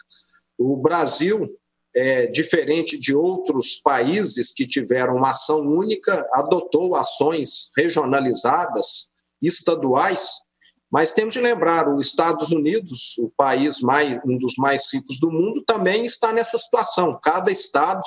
O 0.60 0.78
Brasil 0.78 1.50
é, 1.96 2.28
diferente 2.28 3.00
de 3.00 3.16
outros 3.16 3.80
países 3.84 4.54
que 4.54 4.68
tiveram 4.68 5.16
uma 5.16 5.32
ação 5.32 5.62
única, 5.62 6.30
adotou 6.34 6.96
ações 6.96 7.72
regionalizadas, 7.76 9.10
estaduais, 9.42 10.44
mas 10.92 11.14
temos 11.14 11.34
de 11.34 11.40
lembrar, 11.40 11.88
os 11.88 12.08
Estados 12.08 12.52
Unidos, 12.52 13.18
o 13.18 13.32
país 13.38 13.80
mais, 13.80 14.20
um 14.26 14.38
dos 14.38 14.56
mais 14.58 14.92
ricos 14.94 15.18
do 15.20 15.32
mundo, 15.32 15.64
também 15.66 16.04
está 16.04 16.34
nessa 16.34 16.58
situação. 16.58 17.18
Cada 17.24 17.50
estado 17.50 18.02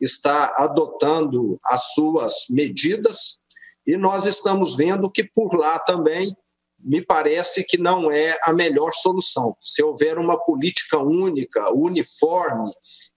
está 0.00 0.50
adotando 0.56 1.58
as 1.66 1.92
suas 1.92 2.46
medidas 2.48 3.42
e 3.86 3.98
nós 3.98 4.26
estamos 4.26 4.74
vendo 4.76 5.10
que 5.10 5.24
por 5.34 5.54
lá 5.54 5.78
também 5.78 6.34
me 6.78 7.04
parece 7.04 7.64
que 7.64 7.78
não 7.78 8.10
é 8.10 8.36
a 8.42 8.52
melhor 8.52 8.92
solução. 8.92 9.56
Se 9.60 9.82
houver 9.82 10.18
uma 10.18 10.42
política 10.42 10.98
única, 10.98 11.72
uniforme, 11.72 12.72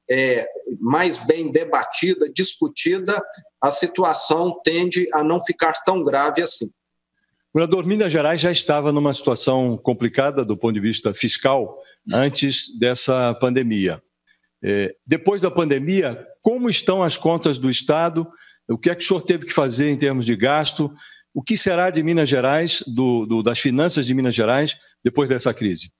é, 0.09 0.45
mais 0.79 1.19
bem 1.19 1.51
debatida, 1.51 2.29
discutida, 2.31 3.19
a 3.61 3.71
situação 3.71 4.59
tende 4.63 5.07
a 5.13 5.23
não 5.23 5.39
ficar 5.39 5.73
tão 5.83 6.03
grave 6.03 6.43
assim. 6.43 6.69
Governador, 7.55 7.85
Minas 7.85 8.11
Gerais 8.11 8.41
já 8.41 8.51
estava 8.51 8.91
numa 8.91 9.13
situação 9.13 9.77
complicada 9.77 10.43
do 10.43 10.57
ponto 10.57 10.73
de 10.73 10.81
vista 10.81 11.13
fiscal 11.13 11.81
antes 12.11 12.77
dessa 12.77 13.33
pandemia. 13.35 14.03
É, 14.61 14.93
depois 15.07 15.41
da 15.41 15.49
pandemia, 15.49 16.27
como 16.41 16.69
estão 16.69 17.01
as 17.01 17.15
contas 17.15 17.57
do 17.57 17.71
Estado? 17.71 18.27
O 18.67 18.77
que 18.77 18.89
é 18.89 18.95
que 18.95 19.05
o 19.05 19.07
senhor 19.07 19.21
teve 19.21 19.45
que 19.45 19.53
fazer 19.53 19.89
em 19.89 19.95
termos 19.95 20.25
de 20.25 20.35
gasto? 20.35 20.93
O 21.33 21.41
que 21.41 21.55
será 21.55 21.89
de 21.89 22.03
Minas 22.03 22.27
Gerais, 22.27 22.83
do, 22.85 23.25
do, 23.25 23.41
das 23.41 23.57
finanças 23.57 24.05
de 24.05 24.13
Minas 24.13 24.35
Gerais, 24.35 24.75
depois 25.01 25.29
dessa 25.29 25.53
crise? 25.53 25.93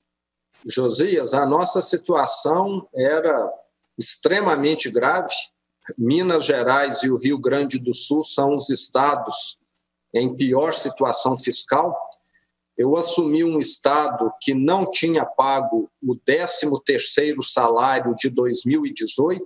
Josias, 0.68 1.34
a 1.34 1.46
nossa 1.46 1.82
situação 1.82 2.86
era 2.94 3.50
extremamente 3.98 4.92
grave. 4.92 5.34
Minas 5.98 6.44
Gerais 6.44 7.02
e 7.04 7.10
o 7.10 7.18
Rio 7.18 7.40
Grande 7.40 7.80
do 7.80 7.94
Sul 7.94 8.24
são 8.24 8.56
os 8.56 8.70
estados 8.70 9.58
em 10.16 10.36
pior 10.36 10.74
situação 10.74 11.38
fiscal. 11.38 11.96
Eu 12.78 12.96
assumi 12.96 13.44
um 13.44 13.60
estado 13.60 14.32
que 14.42 14.54
não 14.54 14.90
tinha 14.90 15.26
pago 15.26 15.90
o 16.02 16.16
13º 16.16 17.44
salário 17.44 18.16
de 18.18 18.30
2018, 18.30 19.46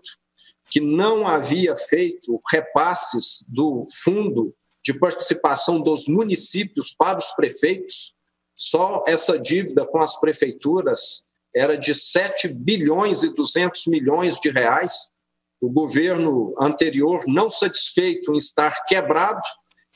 que 0.69 0.79
não 0.79 1.27
havia 1.27 1.75
feito 1.75 2.39
repasses 2.51 3.43
do 3.47 3.84
fundo 4.03 4.53
de 4.84 4.97
participação 4.97 5.82
dos 5.82 6.08
municípios 6.08 6.93
para 6.93 7.17
os 7.17 7.32
prefeitos, 7.34 8.13
só 8.55 9.01
essa 9.08 9.39
dívida 9.39 9.86
com 9.86 9.99
as 9.99 10.19
prefeituras 10.19 11.23
era 11.55 11.77
de 11.77 11.95
7 11.95 12.47
bilhões 12.49 13.23
e 13.23 13.34
200 13.34 13.88
milhões 13.88 14.38
de 14.38 14.49
reais. 14.49 15.10
O 15.62 15.69
governo 15.69 16.49
anterior, 16.60 17.23
não 17.27 17.49
satisfeito 17.49 18.34
em 18.34 18.38
estar 18.38 18.86
quebrado, 18.86 19.41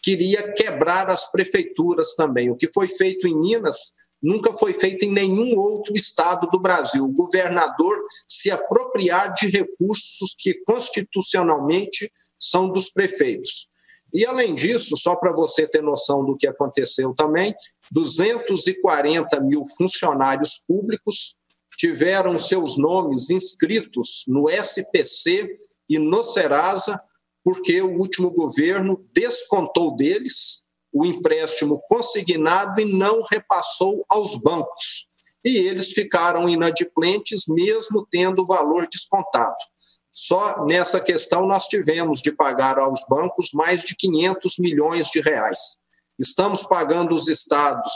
queria 0.04 0.54
quebrar 0.54 1.10
as 1.10 1.32
prefeituras 1.32 2.14
também. 2.14 2.52
O 2.52 2.58
que 2.58 2.68
foi 2.74 2.88
feito 2.88 3.28
em 3.28 3.40
Minas 3.40 3.94
nunca 4.22 4.54
foi 4.54 4.74
feito 4.74 5.06
em 5.06 5.12
nenhum 5.12 5.58
outro 5.58 5.96
estado 5.96 6.48
do 6.52 6.60
Brasil. 6.60 7.04
O 7.04 7.14
governador 7.14 7.96
se 8.28 8.52
apropriar 8.52 9.34
de 9.34 9.48
recursos 9.48 10.36
que 10.38 10.54
constitucionalmente 10.66 12.12
são 12.40 12.70
dos 12.70 12.90
prefeitos. 12.90 13.68
E, 14.14 14.26
além 14.26 14.54
disso, 14.54 14.96
só 14.96 15.16
para 15.16 15.34
você 15.34 15.68
ter 15.68 15.82
noção 15.82 16.24
do 16.24 16.38
que 16.38 16.46
aconteceu 16.46 17.16
também, 17.16 17.54
240 17.92 19.42
mil 19.42 19.64
funcionários 19.78 20.64
públicos 20.68 21.36
tiveram 21.76 22.38
seus 22.38 22.78
nomes 22.78 23.32
inscritos 23.32 24.24
no 24.28 24.48
SPC 24.50 25.58
e 25.90 25.98
no 25.98 26.24
Serasa, 26.24 27.02
porque 27.44 27.82
o 27.82 27.98
último 28.00 28.32
governo 28.32 29.06
descontou 29.14 29.96
deles 29.96 30.64
o 30.92 31.06
empréstimo 31.06 31.82
consignado 31.88 32.80
e 32.80 32.86
não 32.86 33.22
repassou 33.30 34.06
aos 34.10 34.36
bancos. 34.36 35.08
E 35.44 35.58
eles 35.58 35.92
ficaram 35.92 36.48
inadimplentes, 36.48 37.46
mesmo 37.48 38.08
tendo 38.10 38.44
o 38.44 38.48
valor 38.48 38.88
descontado. 38.90 39.58
Só 40.14 40.64
nessa 40.66 41.02
questão 41.02 41.48
nós 41.48 41.68
tivemos 41.68 42.22
de 42.22 42.32
pagar 42.32 42.78
aos 42.78 43.04
bancos 43.10 43.50
mais 43.52 43.82
de 43.82 43.96
500 43.96 44.60
milhões 44.60 45.08
de 45.08 45.20
reais. 45.20 45.76
Estamos 46.20 46.64
pagando 46.64 47.16
os 47.16 47.28
estados, 47.28 47.92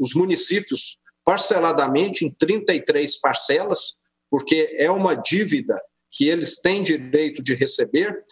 os 0.00 0.14
municípios, 0.14 0.98
parceladamente 1.24 2.24
em 2.26 2.30
33 2.30 3.18
parcelas, 3.20 3.94
porque 4.28 4.68
é 4.78 4.90
uma 4.90 5.14
dívida 5.14 5.80
que 6.10 6.28
eles 6.28 6.60
têm 6.60 6.82
direito 6.82 7.40
de 7.42 7.54
receber. 7.54 8.24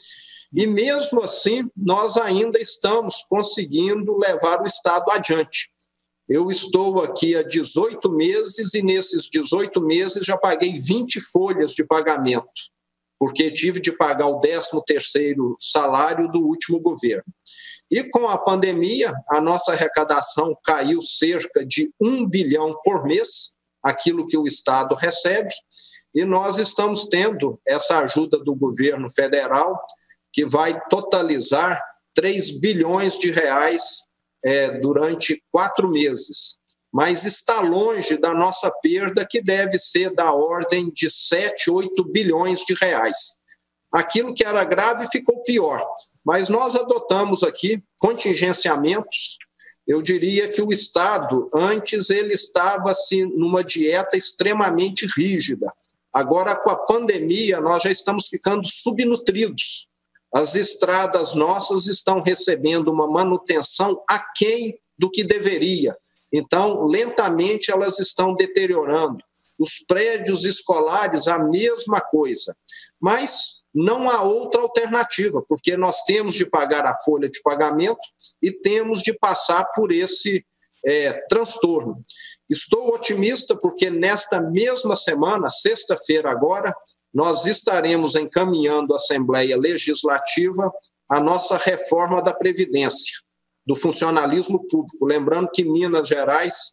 E 0.55 0.67
mesmo 0.67 1.23
assim, 1.23 1.63
nós 1.77 2.17
ainda 2.17 2.61
estamos 2.61 3.25
conseguindo 3.29 4.17
levar 4.19 4.61
o 4.61 4.67
Estado 4.67 5.11
adiante. 5.11 5.71
Eu 6.29 6.51
estou 6.51 7.03
aqui 7.03 7.35
há 7.35 7.43
18 7.43 8.13
meses 8.13 8.75
e 8.75 8.83
nesses 8.83 9.29
18 9.29 9.83
meses 9.83 10.25
já 10.25 10.37
paguei 10.37 10.73
20 10.73 11.21
folhas 11.21 11.73
de 11.73 11.85
pagamento 11.85 12.73
porque 13.23 13.53
tive 13.53 13.79
de 13.79 13.93
pagar 13.93 14.27
o 14.27 14.41
13º 14.41 15.55
salário 15.61 16.27
do 16.33 16.41
último 16.41 16.81
governo. 16.81 17.23
E 17.89 18.03
com 18.11 18.29
a 18.29 18.37
pandemia, 18.37 19.13
a 19.31 19.41
nossa 19.41 19.71
arrecadação 19.71 20.59
caiu 20.65 21.01
cerca 21.01 21.65
de 21.65 21.95
um 22.01 22.29
bilhão 22.29 22.77
por 22.83 23.05
mês, 23.05 23.55
aquilo 23.81 24.27
que 24.27 24.37
o 24.37 24.45
Estado 24.45 24.97
recebe, 24.97 25.55
e 26.13 26.25
nós 26.25 26.59
estamos 26.59 27.05
tendo 27.05 27.57
essa 27.65 28.01
ajuda 28.01 28.41
do 28.41 28.57
governo 28.57 29.09
federal, 29.09 29.81
que 30.33 30.45
vai 30.45 30.81
totalizar 30.89 31.83
3 32.15 32.61
bilhões 32.61 33.19
de 33.19 33.31
reais 33.31 34.05
é, 34.45 34.71
durante 34.79 35.43
quatro 35.51 35.89
meses 35.89 36.59
mas 36.93 37.25
está 37.25 37.63
longe 37.63 38.19
da 38.19 38.35
nossa 38.35 38.71
perda, 38.83 39.27
que 39.29 39.41
deve 39.43 39.79
ser 39.79 40.15
da 40.15 40.31
ordem 40.33 40.91
de 40.91 41.11
7, 41.11 41.71
8 41.71 42.05
bilhões 42.05 42.61
de 42.61 42.75
reais. 42.75 43.37
Aquilo 43.91 44.35
que 44.35 44.45
era 44.45 44.63
grave 44.65 45.07
ficou 45.11 45.43
pior, 45.43 45.83
mas 46.25 46.51
nós 46.51 46.77
adotamos 46.77 47.43
aqui 47.43 47.83
contingenciamentos. 47.99 49.39
Eu 49.87 50.03
diria 50.03 50.51
que 50.53 50.61
o 50.61 50.71
Estado, 50.71 51.51
antes, 51.55 52.11
ele 52.11 52.35
estava 52.35 52.91
assim, 52.91 53.25
numa 53.25 53.65
dieta 53.65 54.17
extremamente 54.17 55.07
rígida. 55.17 55.67
Agora, 56.13 56.55
com 56.55 56.71
a 56.71 56.77
pandemia, 56.77 57.61
nós 57.61 57.83
já 57.83 57.91
estamos 57.91 58.29
ficando 58.29 58.69
subnutridos. 58.69 59.89
As 60.35 60.55
estradas 60.55 61.35
nossas 61.35 61.87
estão 61.87 62.21
recebendo 62.21 62.89
uma 62.89 63.07
manutenção 63.07 64.03
aquém 64.09 64.79
do 64.99 65.11
que 65.11 65.25
deveria. 65.25 65.95
Então, 66.33 66.85
lentamente 66.85 67.71
elas 67.71 67.99
estão 67.99 68.35
deteriorando. 68.35 69.23
Os 69.61 69.81
prédios 69.87 70.45
escolares, 70.45 71.29
a 71.29 71.39
mesma 71.39 72.01
coisa. 72.01 72.57
Mas 73.01 73.63
não 73.75 74.09
há 74.09 74.23
outra 74.23 74.63
alternativa, 74.63 75.43
porque 75.49 75.77
nós 75.77 76.03
temos 76.03 76.35
de 76.35 76.47
pagar 76.47 76.87
a 76.87 76.95
folha 76.95 77.29
de 77.29 77.41
pagamento 77.43 78.01
e 78.41 78.51
temos 78.51 79.03
de 79.03 79.13
passar 79.19 79.65
por 79.75 79.93
esse 79.93 80.45
é, 80.85 81.13
transtorno. 81.29 82.01
Estou 82.51 82.95
otimista 82.95 83.57
porque 83.57 83.91
nesta 83.91 84.41
mesma 84.41 84.97
semana, 84.97 85.49
sexta-feira 85.49 86.31
agora, 86.31 86.75
nós 87.13 87.47
estaremos 87.47 88.15
encaminhando 88.15 88.95
à 88.95 88.97
Assembleia 88.97 89.57
Legislativa 89.57 90.73
a 91.09 91.21
nossa 91.21 91.57
reforma 91.57 92.23
da 92.23 92.33
Previdência, 92.33 93.19
do 93.67 93.77
funcionalismo 93.77 94.67
público. 94.67 95.05
Lembrando 95.05 95.51
que 95.53 95.65
Minas 95.65 96.09
Gerais 96.09 96.73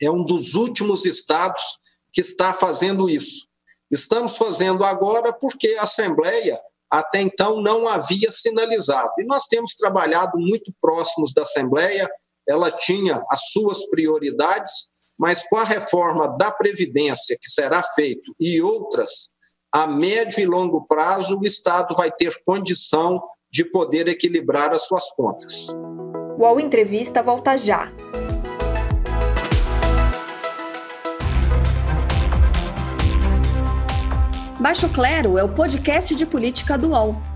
é 0.00 0.10
um 0.10 0.24
dos 0.24 0.54
últimos 0.54 1.04
estados 1.04 1.78
que 2.12 2.20
está 2.20 2.52
fazendo 2.52 3.08
isso. 3.08 3.46
Estamos 3.90 4.36
fazendo 4.36 4.84
agora 4.84 5.32
porque 5.32 5.76
a 5.78 5.84
Assembleia 5.84 6.58
até 6.90 7.20
então 7.20 7.60
não 7.60 7.88
havia 7.88 8.30
sinalizado. 8.30 9.10
E 9.18 9.24
nós 9.24 9.46
temos 9.46 9.74
trabalhado 9.74 10.38
muito 10.38 10.72
próximos 10.80 11.32
da 11.32 11.42
Assembleia, 11.42 12.08
ela 12.48 12.70
tinha 12.70 13.20
as 13.30 13.50
suas 13.50 13.86
prioridades, 13.88 14.90
mas 15.18 15.48
com 15.48 15.56
a 15.56 15.64
reforma 15.64 16.36
da 16.38 16.50
Previdência 16.52 17.36
que 17.40 17.50
será 17.50 17.82
feita 17.82 18.30
e 18.40 18.60
outras, 18.62 19.30
a 19.76 19.86
médio 19.86 20.40
e 20.40 20.46
longo 20.46 20.86
prazo, 20.86 21.38
o 21.38 21.44
Estado 21.44 21.94
vai 21.98 22.10
ter 22.10 22.32
condição 22.46 23.22
de 23.52 23.62
poder 23.62 24.08
equilibrar 24.08 24.70
as 24.72 24.86
suas 24.86 25.10
contas. 25.10 25.68
O 26.38 26.44
UOL 26.44 26.58
Entrevista 26.58 27.22
volta 27.22 27.58
já. 27.58 27.92
Baixo 34.58 34.88
Clero 34.88 35.36
é 35.36 35.44
o 35.44 35.54
podcast 35.54 36.14
de 36.14 36.24
política 36.24 36.78
do 36.78 36.92
UOL. 36.92 37.35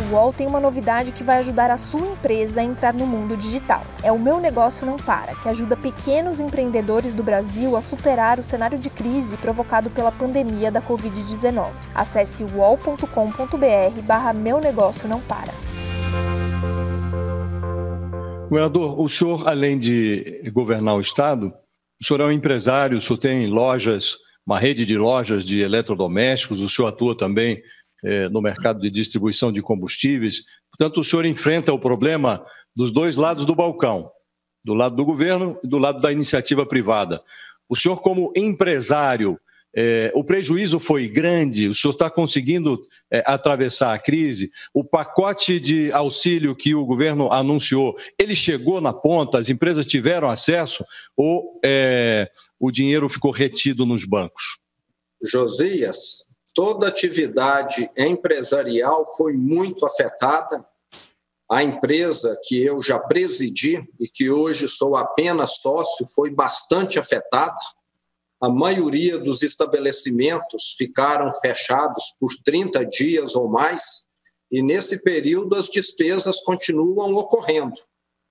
O 0.00 0.14
UOL 0.14 0.32
tem 0.32 0.46
uma 0.46 0.58
novidade 0.58 1.12
que 1.12 1.22
vai 1.22 1.38
ajudar 1.38 1.70
a 1.70 1.76
sua 1.76 2.06
empresa 2.06 2.60
a 2.60 2.64
entrar 2.64 2.94
no 2.94 3.06
mundo 3.06 3.36
digital. 3.36 3.82
É 4.02 4.10
o 4.10 4.18
Meu 4.18 4.40
Negócio 4.40 4.86
Não 4.86 4.96
Para, 4.96 5.34
que 5.34 5.48
ajuda 5.48 5.76
pequenos 5.76 6.40
empreendedores 6.40 7.12
do 7.12 7.22
Brasil 7.22 7.76
a 7.76 7.80
superar 7.80 8.38
o 8.38 8.42
cenário 8.42 8.78
de 8.78 8.88
crise 8.88 9.36
provocado 9.36 9.90
pela 9.90 10.10
pandemia 10.10 10.70
da 10.70 10.80
Covid-19. 10.80 11.72
Acesse 11.94 12.44
uol.com.br 12.44 14.02
barra 14.04 14.32
Meu 14.32 14.60
Negócio 14.60 15.08
Não 15.08 15.20
Para. 15.20 15.52
Governador, 18.48 19.00
o 19.00 19.08
senhor, 19.08 19.46
além 19.46 19.78
de 19.78 20.50
governar 20.52 20.96
o 20.96 21.00
Estado, 21.00 21.52
o 22.00 22.04
senhor 22.04 22.20
é 22.20 22.24
um 22.24 22.32
empresário, 22.32 22.98
o 22.98 23.00
senhor 23.00 23.18
tem 23.18 23.46
lojas, 23.46 24.16
uma 24.44 24.58
rede 24.58 24.84
de 24.84 24.96
lojas 24.96 25.44
de 25.44 25.60
eletrodomésticos, 25.60 26.60
o 26.60 26.68
senhor 26.68 26.88
atua 26.88 27.16
também 27.16 27.62
é, 28.04 28.28
no 28.28 28.40
mercado 28.40 28.80
de 28.80 28.90
distribuição 28.90 29.52
de 29.52 29.62
combustíveis. 29.62 30.42
Portanto, 30.70 31.00
o 31.00 31.04
senhor 31.04 31.24
enfrenta 31.24 31.72
o 31.72 31.78
problema 31.78 32.44
dos 32.74 32.90
dois 32.90 33.16
lados 33.16 33.44
do 33.44 33.54
balcão, 33.54 34.10
do 34.64 34.74
lado 34.74 34.96
do 34.96 35.04
governo 35.04 35.58
e 35.62 35.68
do 35.68 35.78
lado 35.78 36.00
da 36.00 36.12
iniciativa 36.12 36.66
privada. 36.66 37.22
O 37.68 37.76
senhor, 37.76 38.00
como 38.00 38.32
empresário, 38.36 39.38
é, 39.74 40.10
o 40.14 40.24
prejuízo 40.24 40.80
foi 40.80 41.08
grande, 41.08 41.68
o 41.68 41.74
senhor 41.74 41.92
está 41.92 42.10
conseguindo 42.10 42.82
é, 43.10 43.22
atravessar 43.24 43.94
a 43.94 43.98
crise. 43.98 44.50
O 44.74 44.82
pacote 44.82 45.60
de 45.60 45.92
auxílio 45.92 46.56
que 46.56 46.74
o 46.74 46.84
governo 46.84 47.32
anunciou, 47.32 47.94
ele 48.18 48.34
chegou 48.34 48.80
na 48.80 48.92
ponta, 48.92 49.38
as 49.38 49.48
empresas 49.48 49.86
tiveram 49.86 50.28
acesso 50.28 50.84
ou 51.16 51.60
o 52.58 52.70
dinheiro 52.70 53.08
ficou 53.08 53.30
retido 53.30 53.86
nos 53.86 54.04
bancos? 54.04 54.58
Josias, 55.22 56.24
toda 56.54 56.88
atividade 56.88 57.88
empresarial 57.96 59.04
foi 59.16 59.32
muito 59.32 59.86
afetada. 59.86 60.64
A 61.50 61.62
empresa 61.62 62.38
que 62.44 62.62
eu 62.62 62.80
já 62.80 62.98
presidi 62.98 63.82
e 63.98 64.06
que 64.06 64.30
hoje 64.30 64.68
sou 64.68 64.96
apenas 64.96 65.56
sócio 65.56 66.06
foi 66.14 66.30
bastante 66.30 66.98
afetada. 66.98 67.56
A 68.40 68.48
maioria 68.48 69.18
dos 69.18 69.42
estabelecimentos 69.42 70.74
ficaram 70.78 71.30
fechados 71.32 72.14
por 72.18 72.30
30 72.44 72.84
dias 72.86 73.34
ou 73.34 73.48
mais, 73.48 74.04
e 74.50 74.62
nesse 74.62 75.02
período 75.02 75.56
as 75.56 75.68
despesas 75.68 76.40
continuam 76.40 77.12
ocorrendo 77.12 77.80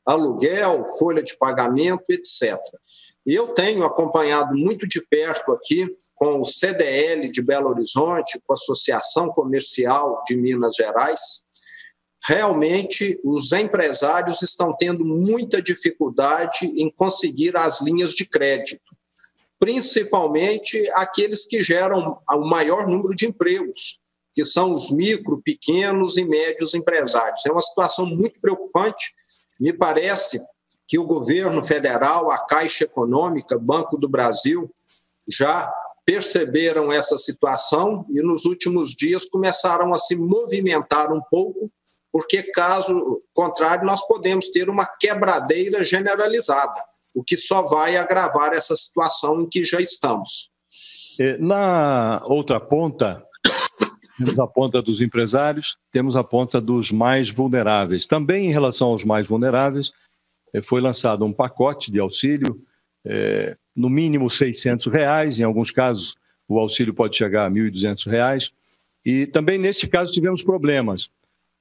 aluguel, 0.09 0.83
folha 0.97 1.21
de 1.21 1.37
pagamento, 1.37 2.03
etc. 2.09 2.57
Eu 3.31 3.49
tenho 3.49 3.83
acompanhado 3.83 4.55
muito 4.55 4.87
de 4.87 5.05
perto 5.05 5.51
aqui 5.51 5.87
com 6.15 6.41
o 6.41 6.45
CDL 6.47 7.31
de 7.31 7.43
Belo 7.43 7.69
Horizonte, 7.69 8.41
com 8.43 8.53
a 8.53 8.55
Associação 8.55 9.29
Comercial 9.29 10.23
de 10.25 10.35
Minas 10.35 10.73
Gerais. 10.73 11.43
Realmente, 12.27 13.21
os 13.23 13.51
empresários 13.51 14.41
estão 14.41 14.75
tendo 14.75 15.05
muita 15.05 15.61
dificuldade 15.61 16.65
em 16.75 16.89
conseguir 16.89 17.55
as 17.55 17.81
linhas 17.81 18.15
de 18.15 18.25
crédito, 18.25 18.97
principalmente 19.59 20.75
aqueles 20.95 21.45
que 21.45 21.61
geram 21.61 22.19
o 22.31 22.49
maior 22.49 22.87
número 22.87 23.15
de 23.15 23.27
empregos, 23.27 23.99
que 24.33 24.43
são 24.43 24.73
os 24.73 24.89
micro, 24.89 25.39
pequenos 25.39 26.17
e 26.17 26.25
médios 26.25 26.73
empresários. 26.73 27.45
É 27.45 27.51
uma 27.51 27.61
situação 27.61 28.07
muito 28.07 28.41
preocupante. 28.41 29.13
Me 29.59 29.71
parece 29.71 30.39
que 30.89 30.97
o 30.97 31.05
governo 31.05 31.61
federal, 31.61 32.31
a 32.31 32.39
Caixa 32.39 32.83
Econômica, 32.83 33.59
Banco 33.59 33.95
do 33.95 34.09
Brasil, 34.09 34.73
já 35.29 35.71
perceberam 36.03 36.91
essa 36.91 37.15
situação 37.19 38.03
e 38.09 38.23
nos 38.23 38.45
últimos 38.45 38.95
dias 38.95 39.27
começaram 39.27 39.93
a 39.93 39.97
se 39.99 40.15
movimentar 40.15 41.13
um 41.13 41.21
pouco, 41.29 41.71
porque 42.11 42.41
caso 42.41 43.21
contrário 43.35 43.85
nós 43.85 44.01
podemos 44.07 44.49
ter 44.49 44.67
uma 44.67 44.87
quebradeira 44.99 45.85
generalizada, 45.85 46.73
o 47.15 47.23
que 47.23 47.37
só 47.37 47.61
vai 47.61 47.95
agravar 47.95 48.53
essa 48.53 48.75
situação 48.75 49.41
em 49.41 49.47
que 49.47 49.63
já 49.63 49.79
estamos. 49.79 50.49
É, 51.19 51.37
na 51.37 52.23
outra 52.25 52.59
ponta, 52.59 53.23
temos 54.17 54.39
a 54.39 54.47
ponta 54.47 54.81
dos 54.81 55.01
empresários, 55.01 55.77
temos 55.91 56.15
a 56.15 56.23
ponta 56.23 56.59
dos 56.59 56.91
mais 56.91 57.29
vulneráveis. 57.29 58.07
Também 58.07 58.47
em 58.47 58.51
relação 58.51 58.87
aos 58.87 59.03
mais 59.03 59.27
vulneráveis, 59.27 59.91
foi 60.63 60.81
lançado 60.81 61.25
um 61.25 61.33
pacote 61.33 61.91
de 61.91 61.99
auxílio, 61.99 62.61
é, 63.05 63.55
no 63.75 63.89
mínimo 63.89 64.29
600 64.29 64.91
reais, 64.91 65.39
em 65.39 65.43
alguns 65.43 65.71
casos 65.71 66.15
o 66.47 66.59
auxílio 66.59 66.93
pode 66.93 67.15
chegar 67.15 67.45
a 67.45 67.51
1.200 67.51 68.09
reais. 68.09 68.51
E 69.05 69.27
também 69.27 69.57
neste 69.57 69.87
caso 69.87 70.11
tivemos 70.11 70.43
problemas 70.43 71.09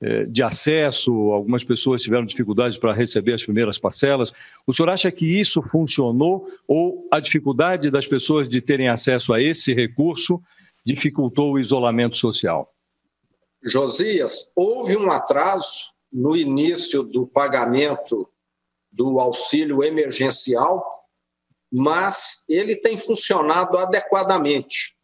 é, 0.01 0.25
de 0.25 0.43
acesso, 0.43 1.13
algumas 1.33 1.65
pessoas 1.65 2.03
tiveram 2.03 2.25
dificuldades 2.25 2.79
para 2.79 2.93
receber 2.93 3.35
as 3.35 3.45
primeiras 3.45 3.79
parcelas. 3.79 4.33
O 4.67 4.73
senhor 4.73 4.89
acha 4.89 5.11
que 5.11 5.39
isso 5.39 5.61
funcionou 5.63 6.49
ou 6.67 7.07
a 7.11 7.21
dificuldade 7.21 7.91
das 7.91 8.07
pessoas 8.07 8.49
de 8.49 8.61
terem 8.61 8.89
acesso 8.89 9.33
a 9.33 9.43
esse 9.43 9.75
recurso 9.75 10.41
dificultou 10.85 11.53
o 11.53 11.59
isolamento 11.59 12.17
social? 12.17 12.73
Josias, 13.63 14.53
houve 14.57 14.97
um 14.97 15.11
atraso 15.11 15.91
no 16.13 16.37
início 16.37 17.03
do 17.03 17.27
pagamento 17.27 18.29
do 18.91 19.21
auxílio 19.21 19.83
emergencial, 19.83 20.85
mas 21.71 22.45
ele 22.49 22.77
tem 22.77 22.97
funcionado 22.97 23.77
adequadamente. 23.77 24.97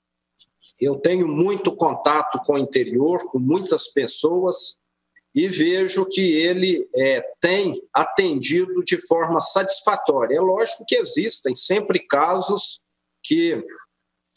Eu 0.81 0.97
tenho 0.97 1.29
muito 1.29 1.77
contato 1.77 2.40
com 2.44 2.55
o 2.55 2.59
interior, 2.59 3.18
com 3.31 3.38
muitas 3.38 3.88
pessoas, 3.88 4.77
e 5.35 5.49
vejo 5.49 6.07
que 6.07 6.20
ele 6.20 6.88
é, 6.94 7.20
tem 7.40 7.75
atendido 7.92 8.85
de 8.85 8.97
forma 9.07 9.40
satisfatória. 9.40 10.37
É 10.37 10.40
lógico 10.40 10.85
que 10.87 10.97
existem 10.97 11.55
sempre 11.55 11.99
casos 11.99 12.81
que 13.23 13.64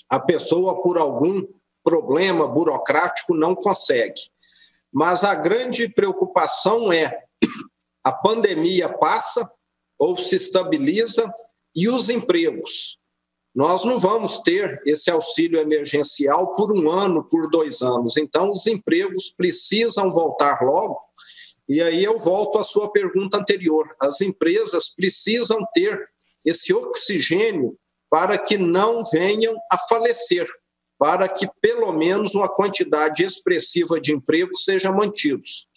a 0.09 0.19
pessoa, 0.19 0.81
por 0.81 0.97
algum 0.97 1.45
problema 1.83 2.47
burocrático, 2.47 3.35
não 3.35 3.55
consegue. 3.55 4.21
Mas 4.91 5.23
a 5.23 5.35
grande 5.35 5.87
preocupação 5.89 6.91
é 6.91 7.23
a 8.07 8.11
pandemia 8.13 8.87
passa 8.87 9.51
ou 9.99 10.15
se 10.15 10.37
estabiliza 10.37 11.29
e 11.75 11.89
os 11.89 12.09
empregos. 12.09 12.99
Nós 13.53 13.83
não 13.83 13.99
vamos 13.99 14.39
ter 14.39 14.81
esse 14.85 15.11
auxílio 15.11 15.59
emergencial 15.59 16.55
por 16.55 16.71
um 16.71 16.89
ano, 16.89 17.27
por 17.27 17.49
dois 17.49 17.81
anos. 17.81 18.15
Então, 18.15 18.49
os 18.53 18.65
empregos 18.65 19.31
precisam 19.35 20.09
voltar 20.09 20.59
logo 20.61 21.01
E 21.67 21.81
aí 21.81 22.01
eu 22.01 22.17
volto 22.17 22.57
à 22.57 22.63
sua 22.63 22.89
pergunta 22.93 23.39
anterior. 23.39 23.85
As 23.99 24.21
empresas 24.21 24.87
precisam 24.87 25.59
ter 25.73 26.09
esse 26.45 26.73
oxigênio 26.73 27.77
para 28.09 28.37
que 28.37 28.57
não 28.57 29.03
venham 29.03 29.53
a 29.69 29.77
falecer, 29.77 30.47
para 30.97 31.27
que 31.27 31.45
pelo 31.59 31.91
menos 31.91 32.33
uma 32.33 32.47
quantidade 32.47 33.25
expressiva 33.25 33.99
de 33.99 34.13
empregos 34.13 34.63
seja 34.63 34.93
mantidos. 34.93 35.67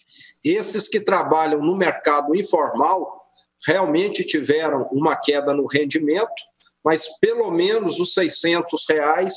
Esses 0.43 0.87
que 0.87 0.99
trabalham 0.99 1.61
no 1.61 1.75
mercado 1.75 2.35
informal 2.35 3.21
realmente 3.65 4.23
tiveram 4.23 4.87
uma 4.91 5.15
queda 5.15 5.53
no 5.53 5.67
rendimento, 5.67 6.43
mas 6.83 7.07
pelo 7.19 7.51
menos 7.51 7.99
os 7.99 8.13
600 8.13 8.85
reais 8.89 9.33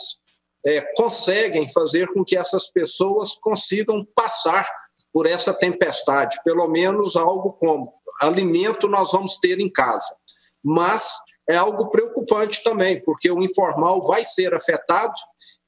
é, 0.67 0.81
conseguem 0.97 1.71
fazer 1.71 2.09
com 2.13 2.25
que 2.25 2.37
essas 2.37 2.71
pessoas 2.71 3.37
consigam 3.37 4.07
passar 4.15 4.67
por 5.13 5.27
essa 5.27 5.53
tempestade, 5.53 6.39
pelo 6.43 6.67
menos 6.69 7.17
algo 7.17 7.53
como 7.53 7.93
alimento 8.21 8.89
nós 8.89 9.13
vamos 9.13 9.37
ter 9.37 9.61
em 9.61 9.71
casa. 9.71 10.17
Mas 10.65 11.13
é 11.49 11.57
algo 11.57 11.91
preocupante 11.91 12.63
também, 12.65 13.03
porque 13.03 13.31
o 13.31 13.43
informal 13.43 14.03
vai 14.03 14.25
ser 14.25 14.55
afetado 14.55 15.15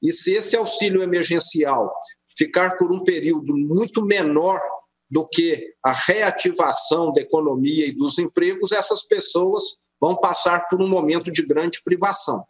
e 0.01 0.11
se 0.11 0.33
esse 0.33 0.55
auxílio 0.55 1.03
emergencial 1.03 1.93
ficar 2.35 2.77
por 2.77 2.91
um 2.91 3.03
período 3.03 3.55
muito 3.55 4.03
menor 4.03 4.59
do 5.09 5.27
que 5.27 5.73
a 5.83 5.93
reativação 5.93 7.13
da 7.13 7.21
economia 7.21 7.87
e 7.87 7.91
dos 7.91 8.17
empregos, 8.17 8.71
essas 8.71 9.07
pessoas 9.07 9.75
vão 9.99 10.15
passar 10.15 10.67
por 10.67 10.81
um 10.81 10.87
momento 10.87 11.31
de 11.31 11.45
grande 11.45 11.81
privação. 11.83 12.43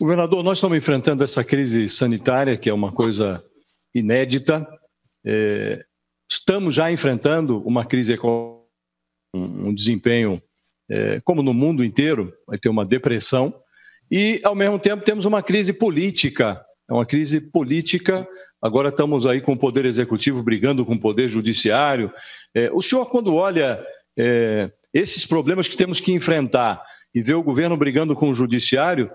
Governador, 0.00 0.42
nós 0.42 0.58
estamos 0.58 0.76
enfrentando 0.76 1.24
essa 1.24 1.42
crise 1.42 1.88
sanitária, 1.88 2.56
que 2.56 2.68
é 2.68 2.74
uma 2.74 2.92
coisa 2.92 3.44
inédita. 3.94 4.66
É, 5.24 5.84
estamos 6.30 6.74
já 6.74 6.90
enfrentando 6.90 7.62
uma 7.66 7.84
crise 7.84 8.12
econômica, 8.12 8.64
um 9.34 9.74
desempenho 9.74 10.40
é, 10.88 11.20
como 11.24 11.42
no 11.42 11.52
mundo 11.52 11.82
inteiro, 11.82 12.32
vai 12.46 12.58
ter 12.58 12.68
uma 12.68 12.84
depressão, 12.84 13.52
e, 14.10 14.40
ao 14.44 14.54
mesmo 14.54 14.78
tempo, 14.78 15.04
temos 15.04 15.24
uma 15.24 15.42
crise 15.42 15.72
política. 15.72 16.64
É 16.88 16.92
uma 16.92 17.06
crise 17.06 17.40
política. 17.40 18.28
Agora 18.64 18.88
estamos 18.88 19.26
aí 19.26 19.42
com 19.42 19.52
o 19.52 19.58
Poder 19.58 19.84
Executivo 19.84 20.42
brigando 20.42 20.86
com 20.86 20.94
o 20.94 20.98
Poder 20.98 21.28
Judiciário. 21.28 22.10
É, 22.54 22.70
o 22.72 22.80
senhor, 22.80 23.10
quando 23.10 23.34
olha 23.34 23.86
é, 24.16 24.72
esses 24.90 25.26
problemas 25.26 25.68
que 25.68 25.76
temos 25.76 26.00
que 26.00 26.12
enfrentar 26.12 26.82
e 27.14 27.20
vê 27.20 27.34
o 27.34 27.42
governo 27.42 27.76
brigando 27.76 28.16
com 28.16 28.30
o 28.30 28.34
Judiciário, 28.34 29.10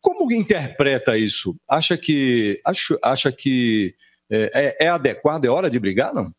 como 0.00 0.32
interpreta 0.32 1.18
isso? 1.18 1.54
Acha 1.68 1.98
que, 1.98 2.62
acha, 2.64 2.98
acha 3.02 3.30
que 3.30 3.94
é, 4.30 4.76
é, 4.80 4.86
é 4.86 4.88
adequado? 4.88 5.44
É 5.44 5.50
hora 5.50 5.68
de 5.68 5.78
brigar, 5.78 6.14
não? 6.14 6.32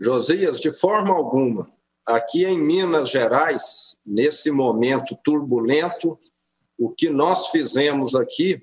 Josias, 0.00 0.58
de 0.58 0.70
forma 0.70 1.14
alguma. 1.14 1.62
Aqui 2.08 2.46
em 2.46 2.58
Minas 2.58 3.10
Gerais, 3.10 3.98
nesse 4.06 4.50
momento 4.50 5.14
turbulento, 5.22 6.18
o 6.78 6.88
que 6.88 7.10
nós 7.10 7.48
fizemos 7.48 8.14
aqui 8.14 8.62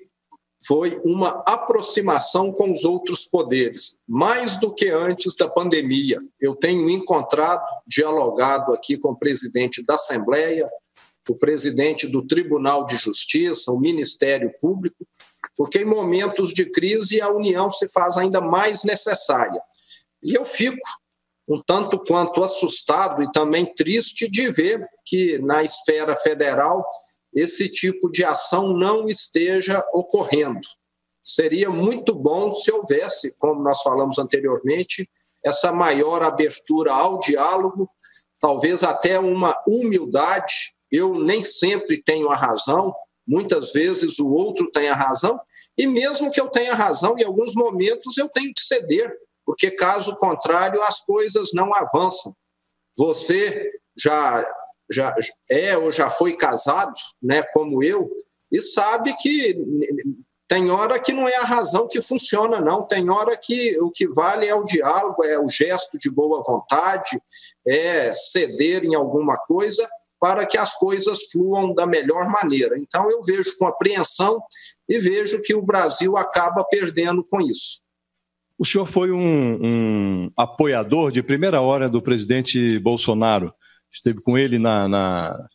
foi 0.66 0.98
uma 1.04 1.42
aproximação 1.46 2.52
com 2.52 2.72
os 2.72 2.84
outros 2.84 3.24
poderes, 3.24 3.96
mais 4.08 4.56
do 4.56 4.74
que 4.74 4.88
antes 4.88 5.34
da 5.36 5.48
pandemia. 5.48 6.18
Eu 6.40 6.54
tenho 6.54 6.88
encontrado, 6.88 7.64
dialogado 7.86 8.72
aqui 8.72 8.96
com 8.96 9.10
o 9.10 9.18
presidente 9.18 9.84
da 9.84 9.94
Assembleia, 9.94 10.68
o 11.28 11.34
presidente 11.34 12.06
do 12.06 12.26
Tribunal 12.26 12.86
de 12.86 12.96
Justiça, 12.96 13.72
o 13.72 13.80
Ministério 13.80 14.52
Público, 14.60 15.06
porque 15.56 15.80
em 15.80 15.84
momentos 15.84 16.52
de 16.52 16.70
crise 16.70 17.20
a 17.20 17.30
união 17.30 17.70
se 17.72 17.88
faz 17.92 18.16
ainda 18.16 18.40
mais 18.40 18.84
necessária. 18.84 19.60
E 20.22 20.34
eu 20.34 20.44
fico 20.44 20.86
um 21.48 21.62
tanto 21.66 21.98
quanto 21.98 22.42
assustado 22.42 23.22
e 23.22 23.30
também 23.32 23.66
triste 23.74 24.30
de 24.30 24.50
ver 24.50 24.86
que 25.04 25.38
na 25.38 25.62
esfera 25.62 26.16
federal 26.16 26.84
esse 27.34 27.68
tipo 27.68 28.10
de 28.10 28.24
ação 28.24 28.76
não 28.76 29.06
esteja 29.06 29.84
ocorrendo. 29.92 30.60
Seria 31.24 31.70
muito 31.70 32.14
bom 32.14 32.52
se 32.52 32.70
houvesse, 32.70 33.34
como 33.38 33.62
nós 33.62 33.82
falamos 33.82 34.18
anteriormente, 34.18 35.08
essa 35.44 35.72
maior 35.72 36.22
abertura 36.22 36.92
ao 36.92 37.18
diálogo, 37.20 37.88
talvez 38.40 38.82
até 38.82 39.18
uma 39.18 39.54
humildade. 39.66 40.74
Eu 40.90 41.18
nem 41.18 41.42
sempre 41.42 42.02
tenho 42.02 42.28
a 42.30 42.36
razão, 42.36 42.94
muitas 43.26 43.72
vezes 43.72 44.18
o 44.18 44.28
outro 44.28 44.70
tem 44.70 44.88
a 44.88 44.94
razão, 44.94 45.40
e 45.76 45.86
mesmo 45.86 46.30
que 46.30 46.40
eu 46.40 46.48
tenha 46.48 46.74
razão, 46.74 47.18
em 47.18 47.24
alguns 47.24 47.54
momentos 47.54 48.16
eu 48.16 48.28
tenho 48.28 48.52
que 48.54 48.60
ceder 48.60 49.14
porque 49.44 49.70
caso 49.70 50.16
contrário 50.16 50.82
as 50.82 51.00
coisas 51.00 51.50
não 51.52 51.70
avançam. 51.74 52.34
Você 52.96 53.70
já 53.96 54.44
já 54.90 55.12
é 55.50 55.76
ou 55.76 55.90
já 55.90 56.10
foi 56.10 56.36
casado, 56.36 56.94
né, 57.22 57.42
como 57.52 57.82
eu, 57.82 58.10
e 58.50 58.60
sabe 58.60 59.14
que 59.16 59.56
tem 60.46 60.70
hora 60.70 61.00
que 61.00 61.12
não 61.12 61.26
é 61.26 61.36
a 61.36 61.44
razão 61.44 61.88
que 61.88 62.00
funciona, 62.02 62.60
não. 62.60 62.86
Tem 62.86 63.10
hora 63.10 63.36
que 63.36 63.78
o 63.80 63.90
que 63.90 64.06
vale 64.06 64.46
é 64.46 64.54
o 64.54 64.64
diálogo, 64.64 65.24
é 65.24 65.38
o 65.38 65.48
gesto 65.48 65.98
de 65.98 66.10
boa 66.10 66.40
vontade, 66.46 67.20
é 67.66 68.12
ceder 68.12 68.84
em 68.84 68.94
alguma 68.94 69.36
coisa 69.38 69.88
para 70.20 70.46
que 70.46 70.56
as 70.56 70.74
coisas 70.74 71.30
fluam 71.30 71.74
da 71.74 71.86
melhor 71.86 72.30
maneira. 72.30 72.78
Então, 72.78 73.10
eu 73.10 73.22
vejo 73.22 73.56
com 73.58 73.66
apreensão 73.66 74.40
e 74.88 74.98
vejo 74.98 75.40
que 75.42 75.54
o 75.54 75.62
Brasil 75.62 76.16
acaba 76.16 76.64
perdendo 76.64 77.24
com 77.28 77.40
isso. 77.40 77.80
O 78.58 78.64
senhor 78.64 78.86
foi 78.86 79.10
um, 79.10 79.58
um, 79.60 80.30
apoiador 80.36 81.10
de 81.10 81.22
primeira 81.22 81.60
hora 81.60 81.88
do 81.88 82.00
presidente 82.00 82.78
Bolsonaro. 82.78 83.52
Esteve 83.94 84.20
com 84.20 84.36
ele 84.36 84.58
na, 84.58 84.88
na, 84.88 85.48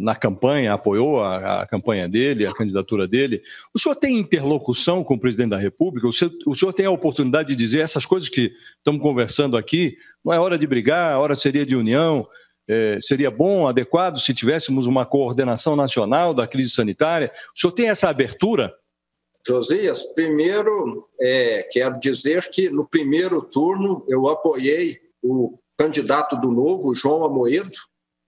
na 0.00 0.16
campanha, 0.16 0.72
apoiou 0.72 1.20
a, 1.20 1.62
a, 1.62 1.66
campanha 1.66 2.08
dele, 2.08 2.46
a 2.46 2.54
candidatura 2.54 3.06
dele. 3.06 3.42
O 3.72 3.78
senhor 3.78 3.94
tem 3.94 4.18
interlocução 4.18 5.04
com 5.04 5.14
o 5.14 5.20
presidente 5.20 5.50
da 5.50 5.58
República? 5.58 6.08
O 6.08 6.12
senhor, 6.12 6.32
o 6.46 6.54
senhor 6.54 6.72
tem 6.72 6.86
a 6.86 6.90
oportunidade 6.90 7.48
de 7.50 7.56
dizer 7.56 7.80
essas 7.80 8.06
coisas 8.06 8.28
que 8.28 8.52
estamos 8.76 9.00
conversando 9.00 9.56
aqui? 9.56 9.94
Não 10.24 10.32
é 10.32 10.40
hora 10.40 10.58
de 10.58 10.66
brigar, 10.66 11.12
a 11.12 11.18
hora 11.18 11.36
seria 11.36 11.64
de 11.66 11.76
união. 11.76 12.26
É, 12.66 12.98
seria 13.00 13.30
bom, 13.30 13.68
adequado, 13.68 14.18
se 14.18 14.32
tivéssemos 14.32 14.86
uma 14.86 15.04
coordenação 15.04 15.76
nacional 15.76 16.32
da 16.32 16.46
crise 16.46 16.70
sanitária? 16.70 17.30
O 17.54 17.60
senhor 17.60 17.72
tem 17.72 17.90
essa 17.90 18.08
abertura? 18.08 18.74
Josias, 19.46 20.02
primeiro 20.14 21.06
é, 21.20 21.62
quero 21.70 22.00
dizer 22.00 22.48
que 22.50 22.70
no 22.70 22.88
primeiro 22.88 23.42
turno 23.42 24.02
eu 24.08 24.26
apoiei 24.28 24.98
o 25.22 25.58
candidato 25.78 26.36
do 26.40 26.50
Novo, 26.50 26.94
João 26.94 27.24
Amoedo, 27.24 27.78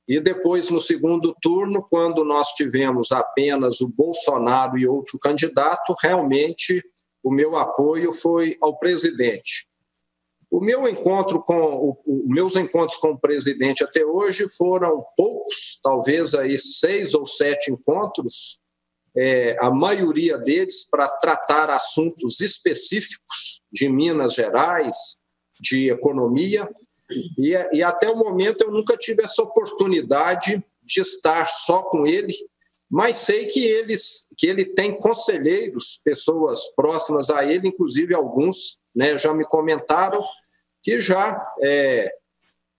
e 0.08 0.20
depois 0.20 0.70
no 0.70 0.78
segundo 0.78 1.34
turno, 1.42 1.84
quando 1.90 2.24
nós 2.24 2.52
tivemos 2.52 3.10
apenas 3.10 3.80
o 3.80 3.88
Bolsonaro 3.88 4.78
e 4.78 4.86
outro 4.86 5.18
candidato, 5.18 5.94
realmente 6.00 6.80
o 7.22 7.30
meu 7.30 7.56
apoio 7.56 8.12
foi 8.12 8.56
ao 8.62 8.78
presidente. 8.78 9.68
O 10.48 10.60
meu 10.60 10.88
encontro 10.88 11.42
com 11.42 11.98
os 12.06 12.22
meus 12.24 12.54
encontros 12.54 12.96
com 12.98 13.08
o 13.08 13.18
presidente 13.18 13.82
até 13.82 14.04
hoje 14.04 14.46
foram 14.56 15.04
poucos, 15.16 15.80
talvez 15.82 16.34
aí 16.34 16.56
seis 16.56 17.14
ou 17.14 17.26
sete 17.26 17.72
encontros, 17.72 18.58
é, 19.16 19.56
a 19.58 19.70
maioria 19.70 20.38
deles 20.38 20.88
para 20.88 21.08
tratar 21.08 21.68
assuntos 21.70 22.40
específicos 22.40 23.60
de 23.72 23.88
Minas 23.88 24.34
Gerais, 24.34 25.18
de 25.60 25.90
economia, 25.90 26.68
e, 27.10 27.54
e 27.72 27.82
até 27.82 28.08
o 28.08 28.16
momento 28.16 28.62
eu 28.62 28.70
nunca 28.70 28.96
tive 28.96 29.22
essa 29.22 29.42
oportunidade 29.42 30.64
de 30.82 31.00
estar 31.00 31.46
só 31.46 31.82
com 31.82 32.06
ele, 32.06 32.34
mas 32.88 33.16
sei 33.18 33.46
que, 33.46 33.64
eles, 33.64 34.26
que 34.36 34.46
ele 34.46 34.64
tem 34.64 34.96
conselheiros, 34.98 36.00
pessoas 36.04 36.68
próximas 36.74 37.30
a 37.30 37.44
ele, 37.44 37.68
inclusive 37.68 38.14
alguns 38.14 38.78
né, 38.94 39.18
já 39.18 39.34
me 39.34 39.44
comentaram 39.44 40.22
que 40.82 41.00
já, 41.00 41.40
é, 41.62 42.12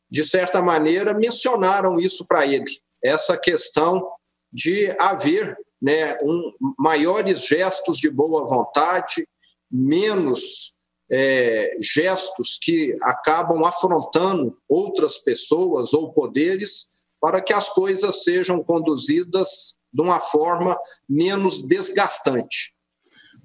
de 0.09 0.23
certa 0.23 0.61
maneira, 0.61 1.13
mencionaram 1.13 1.99
isso 1.99 2.25
para 2.25 2.45
ele, 2.47 2.65
essa 3.03 3.37
questão 3.37 4.09
de 4.51 4.89
haver 4.97 5.57
né, 5.81 6.15
um, 6.23 6.53
maiores 6.79 7.45
gestos 7.45 7.97
de 7.97 8.09
boa 8.09 8.45
vontade, 8.45 9.27
menos 9.69 10.76
é, 11.09 11.75
gestos 11.81 12.57
que 12.61 12.95
acabam 13.01 13.63
afrontando 13.65 14.57
outras 14.67 15.17
pessoas 15.17 15.93
ou 15.93 16.11
poderes, 16.11 16.97
para 17.21 17.41
que 17.41 17.53
as 17.53 17.69
coisas 17.69 18.23
sejam 18.23 18.63
conduzidas 18.63 19.75
de 19.91 20.01
uma 20.01 20.19
forma 20.19 20.77
menos 21.09 21.67
desgastante. 21.67 22.73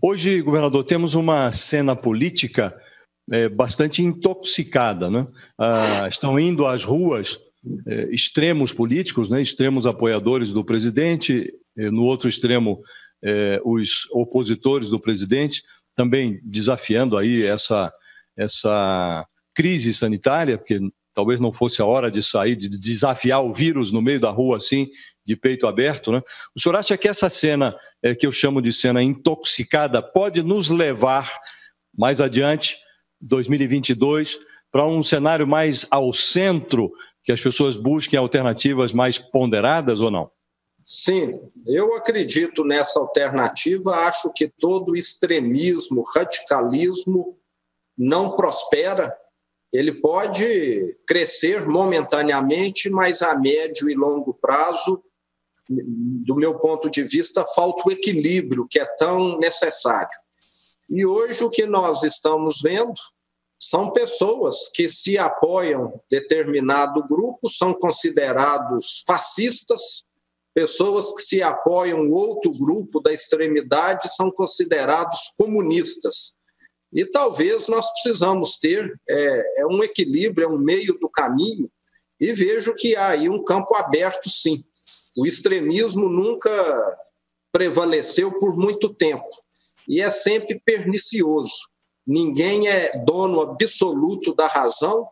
Hoje, 0.03 0.43
governador, 0.43 0.85
temos 0.85 1.15
uma 1.15 1.51
cena 1.53 1.95
política 1.95 2.77
é, 3.31 3.49
bastante 3.49 4.03
intoxicada. 4.03 5.09
Né? 5.09 5.27
Ah, 5.59 6.09
estão 6.11 6.39
indo 6.39 6.67
às 6.67 6.85
ruas 6.85 7.39
é, 7.87 8.09
extremos 8.11 8.73
políticos, 8.73 9.31
né, 9.31 9.41
extremos 9.41 9.87
apoiadores 9.87 10.51
do 10.53 10.65
presidente, 10.65 11.53
no 11.77 12.03
outro 12.03 12.29
extremo, 12.29 12.83
é, 13.25 13.61
os 13.65 14.09
opositores 14.11 14.91
do 14.91 15.01
presidente, 15.01 15.63
também 15.95 16.41
desafiando 16.45 17.17
aí 17.17 17.45
essa, 17.45 17.93
essa 18.37 19.27
crise 19.55 19.93
sanitária, 19.93 20.59
porque 20.59 20.81
talvez 21.15 21.41
não 21.41 21.53
fosse 21.53 21.83
a 21.83 21.87
hora 21.87 22.11
de 22.11 22.23
sair, 22.23 22.57
de 22.57 22.69
desafiar 22.69 23.45
o 23.45 23.53
vírus 23.53 23.93
no 23.93 24.01
meio 24.01 24.19
da 24.21 24.31
rua 24.31 24.57
assim, 24.57 24.89
de 25.25 25.37
peito 25.37 25.67
aberto, 25.67 26.11
né? 26.11 26.23
O 26.57 26.61
senhor 26.61 26.77
acha 26.77 26.97
que 26.97 27.09
essa 27.09 27.29
cena, 27.29 27.77
é, 28.03 28.15
que 28.15 28.27
eu 28.27 28.33
chamo 28.33 28.63
de 28.63 28.73
cena 28.73 29.03
intoxicada, 29.03 30.03
pode 30.03 30.43
nos 30.43 30.71
levar 30.71 31.31
mais 31.97 32.21
adiante, 32.21 32.79
2022, 33.21 34.39
para 34.71 34.87
um 34.87 35.03
cenário 35.03 35.47
mais 35.47 35.87
ao 35.91 36.15
centro, 36.15 36.91
que 37.23 37.31
as 37.31 37.41
pessoas 37.41 37.77
busquem 37.77 38.19
alternativas 38.19 38.93
mais 38.93 39.19
ponderadas 39.19 40.01
ou 40.01 40.11
não? 40.11 40.31
Sim, 40.85 41.41
eu 41.67 41.95
acredito 41.95 42.65
nessa 42.65 42.99
alternativa. 42.99 43.95
Acho 44.07 44.33
que 44.33 44.49
todo 44.49 44.97
extremismo, 44.97 46.03
radicalismo 46.15 47.39
não 47.97 48.35
prospera. 48.35 49.17
Ele 49.73 49.93
pode 49.93 50.99
crescer 51.07 51.67
momentaneamente, 51.67 52.91
mas 52.91 53.23
a 53.23 53.39
médio 53.39 53.89
e 53.89 53.95
longo 53.95 54.35
prazo, 54.35 55.03
do 55.69 56.35
meu 56.37 56.59
ponto 56.59 56.91
de 56.91 57.03
vista, 57.05 57.45
falta 57.55 57.85
o 57.87 57.93
equilíbrio 57.93 58.67
que 58.69 58.81
é 58.81 58.85
tão 58.97 59.39
necessário. 59.39 60.11
E 60.91 61.07
hoje 61.07 61.45
o 61.45 61.51
que 61.51 61.65
nós 61.65 62.03
estamos 62.03 62.61
vendo 62.61 62.93
são 63.59 63.93
pessoas 63.93 64.69
que 64.75 64.89
se 64.89 65.17
apoiam 65.17 66.01
determinado 66.11 67.07
grupo, 67.07 67.49
são 67.49 67.73
considerados 67.73 69.05
fascistas, 69.07 70.03
pessoas 70.55 71.13
que 71.13 71.23
se 71.23 71.43
apoiam 71.43 72.11
outro 72.11 72.53
grupo 72.53 73.01
da 73.01 73.13
extremidade 73.13 74.15
são 74.15 74.31
considerados 74.31 75.33
comunistas. 75.39 76.35
E 76.93 77.07
talvez 77.07 77.69
nós 77.69 77.91
precisamos 77.93 78.59
ter 78.59 79.01
é, 79.09 79.61
é 79.63 79.67
um 79.67 79.83
equilíbrio, 79.83 80.47
é 80.47 80.49
um 80.49 80.59
meio 80.59 80.93
do 81.01 81.09
caminho, 81.09 81.71
e 82.21 82.33
vejo 82.33 82.75
que 82.75 82.95
há 82.95 83.09
aí 83.09 83.29
um 83.29 83.43
campo 83.43 83.75
aberto, 83.75 84.29
sim. 84.29 84.63
O 85.19 85.27
extremismo 85.27 86.09
nunca 86.09 86.51
prevaleceu 87.51 88.33
por 88.39 88.57
muito 88.57 88.95
tempo 88.95 89.29
e 89.89 90.01
é 90.01 90.09
sempre 90.09 90.61
pernicioso. 90.65 91.69
Ninguém 92.07 92.69
é 92.69 92.93
dono 93.05 93.41
absoluto 93.41 94.35
da 94.35 94.47
razão 94.47 95.07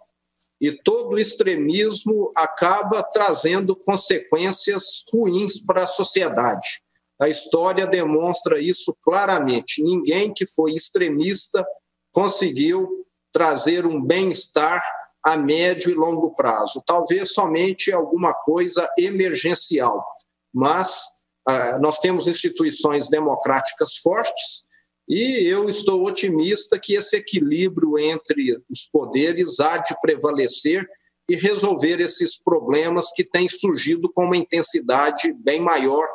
e 0.61 0.73
todo 0.73 1.19
extremismo 1.19 2.31
acaba 2.37 3.03
trazendo 3.03 3.75
consequências 3.75 5.03
ruins 5.13 5.59
para 5.59 5.85
a 5.85 5.87
sociedade. 5.87 6.83
A 7.21 7.29
história 7.29 7.87
demonstra 7.87 8.61
isso 8.61 8.97
claramente. 9.03 9.83
Ninguém 9.83 10.33
que 10.33 10.47
foi 10.47 10.73
extremista 10.73 11.65
conseguiu 12.13 13.07
trazer 13.33 13.87
um 13.87 14.03
bem-estar 14.03 14.83
a 15.25 15.37
médio 15.37 15.91
e 15.91 15.95
longo 15.95 16.35
prazo. 16.35 16.83
Talvez 16.87 17.33
somente 17.33 17.93
alguma 17.93 18.35
coisa 18.35 18.89
emergencial, 18.99 20.05
mas 20.53 21.05
ah, 21.47 21.79
nós 21.81 21.99
temos 21.99 22.27
instituições 22.27 23.09
democráticas 23.09 23.97
fortes 23.99 24.70
e 25.11 25.45
eu 25.45 25.69
estou 25.69 26.07
otimista 26.07 26.79
que 26.79 26.95
esse 26.95 27.17
equilíbrio 27.17 27.99
entre 27.99 28.57
os 28.71 28.85
poderes 28.85 29.59
há 29.59 29.79
de 29.79 29.93
prevalecer 30.01 30.89
e 31.29 31.35
resolver 31.35 32.01
esses 32.01 32.41
problemas 32.41 33.11
que 33.13 33.25
têm 33.25 33.49
surgido 33.49 34.09
com 34.13 34.27
uma 34.27 34.37
intensidade 34.37 35.33
bem 35.33 35.61
maior 35.61 36.07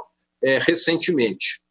é, 0.41 0.59
recentemente. 0.59 1.61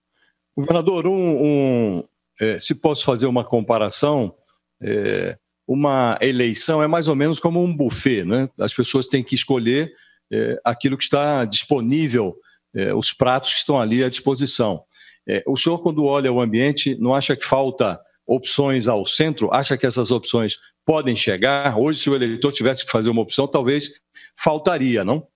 Governador, 0.55 1.07
um, 1.07 1.43
um 1.43 2.05
é, 2.39 2.59
se 2.59 2.75
posso 2.75 3.03
fazer 3.05 3.27
uma 3.27 3.43
comparação, 3.43 4.35
é, 4.83 5.39
uma 5.67 6.19
eleição 6.21 6.83
é 6.83 6.87
mais 6.87 7.09
ou 7.09 7.17
menos 7.17 7.41
como 7.41 7.63
um 7.63 7.75
buffet, 7.75 8.25
né? 8.25 8.51
As 8.59 8.75
pessoas 8.75 9.07
têm 9.07 9.25
que 9.25 9.35
escolher 9.35 9.91
é, 10.31 10.61
aquilo 10.63 10.99
que 10.99 11.05
está 11.05 11.47
disponível, 11.47 12.37
é, 12.75 12.95
os 12.95 13.15
pratos 13.15 13.55
que 13.55 13.59
estão 13.61 13.81
ali 13.81 14.05
à 14.05 14.11
disposição. 14.11 14.85
É, 15.29 15.43
o 15.47 15.57
senhor, 15.57 15.83
quando 15.83 16.05
olha 16.05 16.33
o 16.33 16.41
ambiente, 16.41 16.97
não 17.01 17.15
acha 17.15 17.37
que 17.37 17.45
falta 17.45 18.01
opções 18.27 18.89
ao 18.89 19.07
centro? 19.07 19.53
Acha 19.53 19.77
que 19.77 19.87
essas 19.87 20.11
opções 20.11 20.57
podem 20.85 21.17
chegar? 21.17 21.79
Hoje, 21.79 22.01
se 22.01 22.11
o 22.11 22.15
eleitor 22.15 22.53
tivesse 22.53 22.85
que 22.85 22.93
fazer 22.93 23.11
uma 23.11 23.23
opção, 23.23 23.49
talvez 23.49 23.91
faltaria, 24.37 25.05
não? 25.05 25.27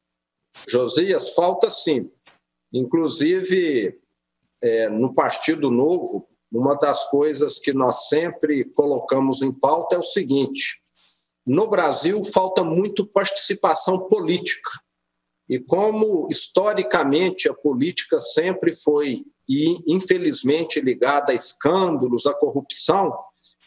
Josias, 0.68 1.34
falta 1.34 1.70
sim. 1.70 2.10
Inclusive, 2.72 3.98
é, 4.62 4.88
no 4.90 5.14
Partido 5.14 5.70
Novo, 5.70 6.28
uma 6.52 6.74
das 6.74 7.08
coisas 7.10 7.58
que 7.58 7.72
nós 7.72 8.08
sempre 8.08 8.64
colocamos 8.74 9.42
em 9.42 9.52
pauta 9.52 9.96
é 9.96 9.98
o 9.98 10.02
seguinte: 10.02 10.82
no 11.46 11.68
Brasil 11.68 12.22
falta 12.24 12.64
muito 12.64 13.06
participação 13.06 14.08
política. 14.08 14.70
E 15.48 15.58
como 15.58 16.28
historicamente 16.30 17.48
a 17.48 17.54
política 17.54 18.20
sempre 18.20 18.74
foi 18.74 19.24
e 19.48 19.78
infelizmente 19.86 20.80
ligada 20.80 21.32
a 21.32 21.34
escândalos, 21.34 22.26
a 22.26 22.34
corrupção, 22.34 23.12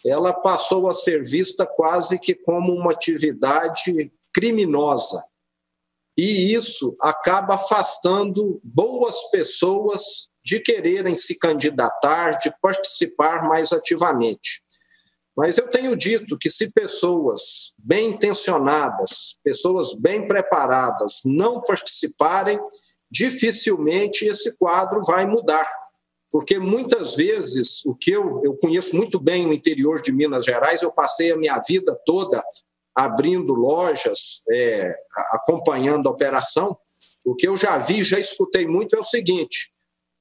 ela 0.06 0.34
passou 0.34 0.88
a 0.88 0.94
ser 0.94 1.24
vista 1.24 1.66
quase 1.66 2.20
que 2.20 2.36
como 2.36 2.74
uma 2.74 2.92
atividade 2.92 4.12
criminosa. 4.34 5.24
E 6.18 6.54
isso 6.54 6.96
acaba 7.02 7.56
afastando 7.56 8.60
boas 8.64 9.30
pessoas 9.32 10.28
de 10.44 10.60
quererem 10.60 11.16
se 11.16 11.38
candidatar, 11.38 12.40
de 12.40 12.52
participar 12.62 13.48
mais 13.48 13.72
ativamente. 13.72 14.62
Mas 15.36 15.58
eu 15.58 15.70
tenho 15.70 15.96
dito 15.96 16.38
que 16.38 16.50
se 16.50 16.72
pessoas 16.72 17.74
bem 17.78 18.10
intencionadas, 18.10 19.36
pessoas 19.44 19.94
bem 20.00 20.28
preparadas 20.28 21.22
não 21.24 21.62
participarem, 21.62 22.60
dificilmente 23.12 24.26
esse 24.26 24.56
quadro 24.58 25.02
vai 25.06 25.26
mudar. 25.26 25.68
Porque 26.32 26.58
muitas 26.58 27.14
vezes, 27.16 27.84
o 27.86 27.94
que 27.94 28.12
eu, 28.12 28.42
eu 28.46 28.56
conheço 28.56 28.96
muito 28.96 29.20
bem 29.20 29.46
o 29.46 29.52
interior 29.52 30.02
de 30.02 30.14
Minas 30.14 30.46
Gerais, 30.46 30.82
eu 30.82 30.92
passei 30.92 31.32
a 31.32 31.38
minha 31.38 31.60
vida 31.68 31.94
toda 32.06 32.42
abrindo 32.96 33.54
lojas, 33.54 34.42
é, 34.50 34.96
acompanhando 35.34 36.08
a 36.08 36.12
operação. 36.12 36.78
O 37.26 37.36
que 37.36 37.48
eu 37.48 37.58
já 37.58 37.78
vi, 37.78 38.02
já 38.02 38.18
escutei 38.18 38.66
muito 38.66 38.96
é 38.96 39.00
o 39.00 39.04
seguinte: 39.04 39.72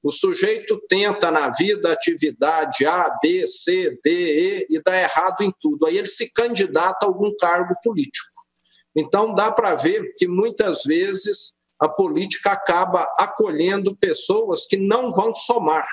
o 0.03 0.11
sujeito 0.11 0.81
tenta 0.89 1.31
na 1.31 1.49
vida 1.49 1.93
atividade 1.93 2.85
A, 2.85 3.17
B, 3.23 3.47
C, 3.47 3.97
D, 4.03 4.11
E 4.11 4.67
e 4.69 4.81
dá 4.83 4.99
errado 4.99 5.41
em 5.41 5.53
tudo. 5.61 5.85
Aí 5.85 5.97
ele 5.97 6.07
se 6.07 6.31
candidata 6.33 7.05
a 7.05 7.07
algum 7.07 7.33
cargo 7.39 7.73
político. 7.81 8.27
Então 8.95 9.33
dá 9.33 9.49
para 9.49 9.75
ver 9.75 10.11
que 10.17 10.27
muitas 10.27 10.83
vezes 10.83 11.53
a 11.81 11.89
política 11.89 12.51
acaba 12.51 13.03
acolhendo 13.17 13.95
pessoas 13.95 14.67
que 14.67 14.77
não 14.77 15.11
vão 15.11 15.33
somar. 15.33 15.85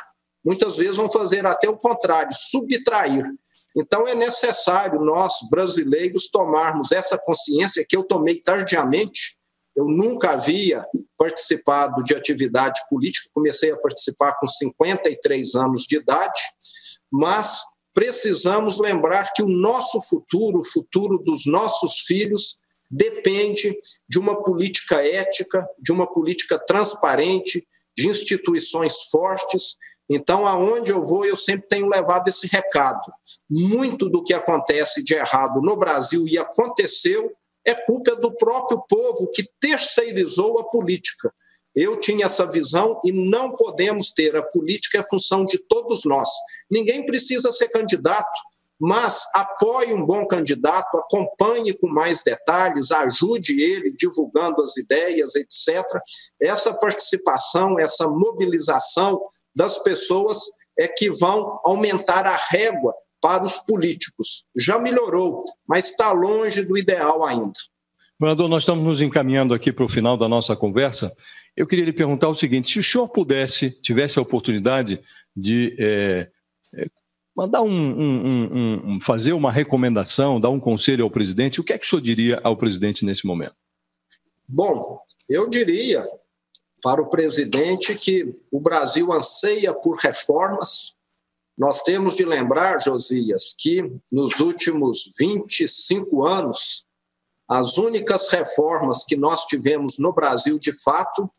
Muitas 0.45 0.77
vezes 0.77 0.99
vão 0.99 1.11
fazer 1.11 1.47
até 1.47 1.69
o 1.69 1.79
contrário, 1.79 2.31
subtrair. 2.35 3.25
Então 3.75 4.07
é 4.07 4.15
necessário 4.15 5.01
nós, 5.01 5.35
brasileiros, 5.51 6.29
tomarmos 6.29 6.93
essa 6.93 7.17
consciência 7.17 7.85
que 7.89 7.97
eu 7.97 8.03
tomei 8.03 8.39
tardiamente. 8.39 9.39
Eu 9.75 9.87
nunca 9.87 10.33
havia 10.33 10.85
participado 11.17 12.05
de 12.05 12.15
atividade 12.15 12.81
política, 12.91 13.31
comecei 13.33 13.71
a 13.71 13.77
participar 13.77 14.35
com 14.35 14.47
53 14.47 15.55
anos 15.55 15.83
de 15.83 15.97
idade, 15.97 16.43
mas 17.11 17.63
precisamos 17.95 18.79
lembrar 18.79 19.33
que 19.33 19.43
o 19.43 19.49
nosso 19.49 20.01
futuro, 20.03 20.59
o 20.59 20.65
futuro 20.65 21.19
dos 21.19 21.47
nossos 21.47 22.01
filhos, 22.01 22.59
depende 22.91 23.77
de 24.09 24.19
uma 24.19 24.43
política 24.43 25.05
ética, 25.05 25.67
de 25.79 25.93
uma 25.93 26.11
política 26.11 26.59
transparente, 26.59 27.67
de 27.97 28.09
instituições 28.09 29.05
fortes. 29.11 29.77
Então, 30.09 30.47
aonde 30.47 30.91
eu 30.91 31.05
vou, 31.05 31.25
eu 31.25 31.37
sempre 31.37 31.69
tenho 31.69 31.89
levado 31.89 32.29
esse 32.29 32.47
recado. 32.47 33.13
Muito 33.49 34.09
do 34.09 34.25
que 34.25 34.33
acontece 34.33 35.05
de 35.05 35.15
errado 35.15 35.61
no 35.61 35.77
Brasil 35.77 36.27
e 36.27 36.39
aconteceu 36.39 37.31
é 37.67 37.75
culpa 37.75 38.17
do 38.17 38.35
próprio 38.35 38.83
povo 38.89 39.31
que 39.31 39.45
terceirizou 39.61 40.59
a 40.59 40.65
política. 40.71 41.31
Eu 41.77 42.01
tinha 42.01 42.25
essa 42.25 42.51
visão 42.51 43.01
e 43.05 43.13
não 43.13 43.55
podemos 43.55 44.11
ter. 44.11 44.35
A 44.35 44.43
política 44.43 44.99
é 44.99 45.03
função 45.03 45.45
de 45.45 45.59
todos 45.59 46.05
nós. 46.05 46.31
Ninguém 46.71 47.05
precisa 47.05 47.53
ser 47.53 47.69
candidato 47.69 48.41
mas 48.81 49.25
apoie 49.35 49.93
um 49.93 50.05
bom 50.05 50.27
candidato, 50.27 50.97
acompanhe 50.97 51.73
com 51.79 51.89
mais 51.91 52.23
detalhes, 52.23 52.91
ajude 52.93 53.61
ele 53.61 53.93
divulgando 53.93 54.63
as 54.63 54.77
ideias, 54.77 55.35
etc. 55.35 55.85
Essa 56.41 56.73
participação, 56.73 57.79
essa 57.79 58.07
mobilização 58.07 59.21
das 59.55 59.79
pessoas 59.79 60.43
é 60.79 60.87
que 60.87 61.11
vão 61.11 61.59
aumentar 61.65 62.27
a 62.27 62.37
régua 62.37 62.95
para 63.21 63.45
os 63.45 63.59
políticos. 63.59 64.45
Já 64.57 64.79
melhorou, 64.79 65.41
mas 65.67 65.91
está 65.91 66.13
longe 66.13 66.63
do 66.63 66.79
ideal 66.79 67.25
ainda. 67.25 67.53
Governador, 68.21 68.49
nós 68.49 68.63
estamos 68.63 68.85
nos 68.85 69.01
encaminhando 69.01 69.55
aqui 69.55 69.73
para 69.73 69.85
o 69.85 69.89
final 69.89 70.17
da 70.17 70.29
nossa 70.29 70.57
conversa. 70.57 71.13
Eu 71.57 71.67
queria 71.67 71.85
lhe 71.85 71.93
perguntar 71.93 72.29
o 72.29 72.35
seguinte: 72.35 72.71
se 72.71 72.79
o 72.79 72.83
senhor 72.83 73.09
pudesse, 73.09 73.71
tivesse 73.81 74.19
a 74.19 74.23
oportunidade 74.23 75.01
de 75.37 75.77
é, 75.79 76.29
mandar 77.39 77.63
um, 77.63 77.71
um, 77.71 78.95
um, 78.95 79.01
fazer 79.01 79.33
uma 79.33 79.53
recomendação, 79.53 80.41
dar 80.41 80.51
um 80.51 80.59
conselho 80.59 81.05
ao 81.05 81.11
presidente, 81.11 81.61
o 81.61 81.65
que 81.65 81.73
é 81.73 81.79
que 81.79 81.87
o 81.87 81.89
senhor 81.89 82.03
diria 82.03 82.41
ao 82.43 82.57
presidente 82.57 83.05
nesse 83.05 83.25
momento? 83.25 83.55
Bom, 84.49 85.01
eu 85.31 85.49
diria 85.49 86.05
para 86.83 87.01
o 87.01 87.09
presidente 87.09 87.95
que 87.95 88.33
o 88.51 88.59
Brasil 88.59 89.13
anseia 89.13 89.73
por 89.73 89.97
reformas. 89.99 90.97
Nós 91.57 91.81
temos 91.83 92.17
de 92.17 92.25
lembrar, 92.25 92.83
Josias, 92.83 93.55
que 93.57 93.89
nos 94.11 94.41
últimos 94.41 95.15
25 95.17 96.25
anos, 96.27 96.85
as 97.49 97.79
únicas 97.79 98.29
reformas 98.31 99.05
que 99.05 99.17
nós 99.17 99.45
tivemos 99.45 99.97
no 99.97 100.13
Brasil 100.13 100.59
de 100.59 100.73
fato 100.73 101.31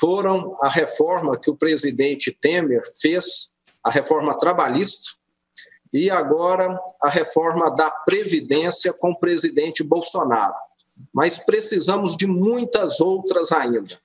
foram 0.00 0.56
a 0.62 0.68
reforma 0.70 1.38
que 1.38 1.50
o 1.50 1.56
presidente 1.56 2.32
Temer 2.32 2.82
fez, 3.02 3.50
a 3.84 3.90
reforma 3.90 4.36
trabalhista, 4.38 5.10
e 5.92 6.10
agora 6.10 6.78
a 7.02 7.08
reforma 7.08 7.70
da 7.70 7.90
Previdência 7.90 8.92
com 8.92 9.10
o 9.10 9.18
presidente 9.18 9.82
Bolsonaro. 9.82 10.54
Mas 11.12 11.38
precisamos 11.38 12.16
de 12.16 12.26
muitas 12.26 13.00
outras 13.00 13.52
ainda. 13.52 13.98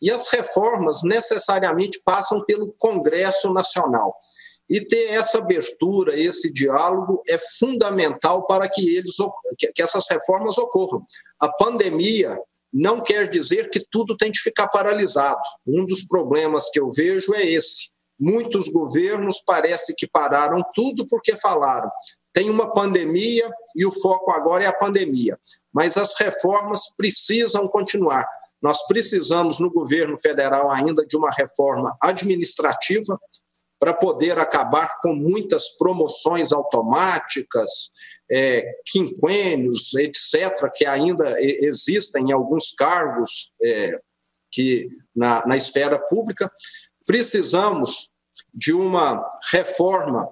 E 0.00 0.10
as 0.10 0.28
reformas 0.28 1.02
necessariamente 1.02 2.00
passam 2.04 2.44
pelo 2.44 2.74
Congresso 2.78 3.52
Nacional. 3.52 4.14
E 4.68 4.80
ter 4.80 5.12
essa 5.12 5.38
abertura, 5.38 6.18
esse 6.18 6.52
diálogo 6.52 7.22
é 7.28 7.38
fundamental 7.58 8.44
para 8.46 8.68
que 8.68 8.96
eles 8.96 9.14
que 9.56 9.82
essas 9.82 10.06
reformas 10.10 10.58
ocorram. 10.58 11.02
A 11.40 11.50
pandemia 11.52 12.36
não 12.72 13.00
quer 13.00 13.28
dizer 13.28 13.70
que 13.70 13.80
tudo 13.90 14.16
tem 14.16 14.30
de 14.30 14.40
ficar 14.40 14.68
paralisado. 14.68 15.40
Um 15.66 15.86
dos 15.86 16.04
problemas 16.04 16.68
que 16.68 16.80
eu 16.80 16.90
vejo 16.90 17.32
é 17.34 17.46
esse. 17.46 17.88
Muitos 18.18 18.68
governos 18.68 19.42
parece 19.44 19.94
que 19.94 20.06
pararam 20.06 20.62
tudo 20.74 21.06
porque 21.08 21.36
falaram. 21.36 21.90
Tem 22.32 22.50
uma 22.50 22.70
pandemia 22.72 23.50
e 23.74 23.86
o 23.86 23.90
foco 23.90 24.30
agora 24.30 24.64
é 24.64 24.66
a 24.66 24.76
pandemia. 24.76 25.38
Mas 25.72 25.96
as 25.96 26.14
reformas 26.18 26.82
precisam 26.96 27.66
continuar. 27.68 28.26
Nós 28.60 28.86
precisamos, 28.86 29.58
no 29.58 29.72
governo 29.72 30.18
federal, 30.18 30.70
ainda 30.70 31.04
de 31.06 31.16
uma 31.16 31.30
reforma 31.30 31.96
administrativa 32.02 33.18
para 33.78 33.94
poder 33.94 34.38
acabar 34.38 34.98
com 35.02 35.14
muitas 35.14 35.76
promoções 35.76 36.52
automáticas, 36.52 37.90
é, 38.30 38.64
quinquênios, 38.86 39.94
etc., 39.94 40.70
que 40.74 40.86
ainda 40.86 41.40
existem 41.40 42.30
em 42.30 42.32
alguns 42.32 42.72
cargos 42.72 43.50
é, 43.62 43.98
que 44.50 44.88
na, 45.14 45.46
na 45.46 45.56
esfera 45.56 45.98
pública. 46.08 46.50
Precisamos 47.06 48.10
de 48.52 48.72
uma 48.72 49.24
reforma 49.50 50.28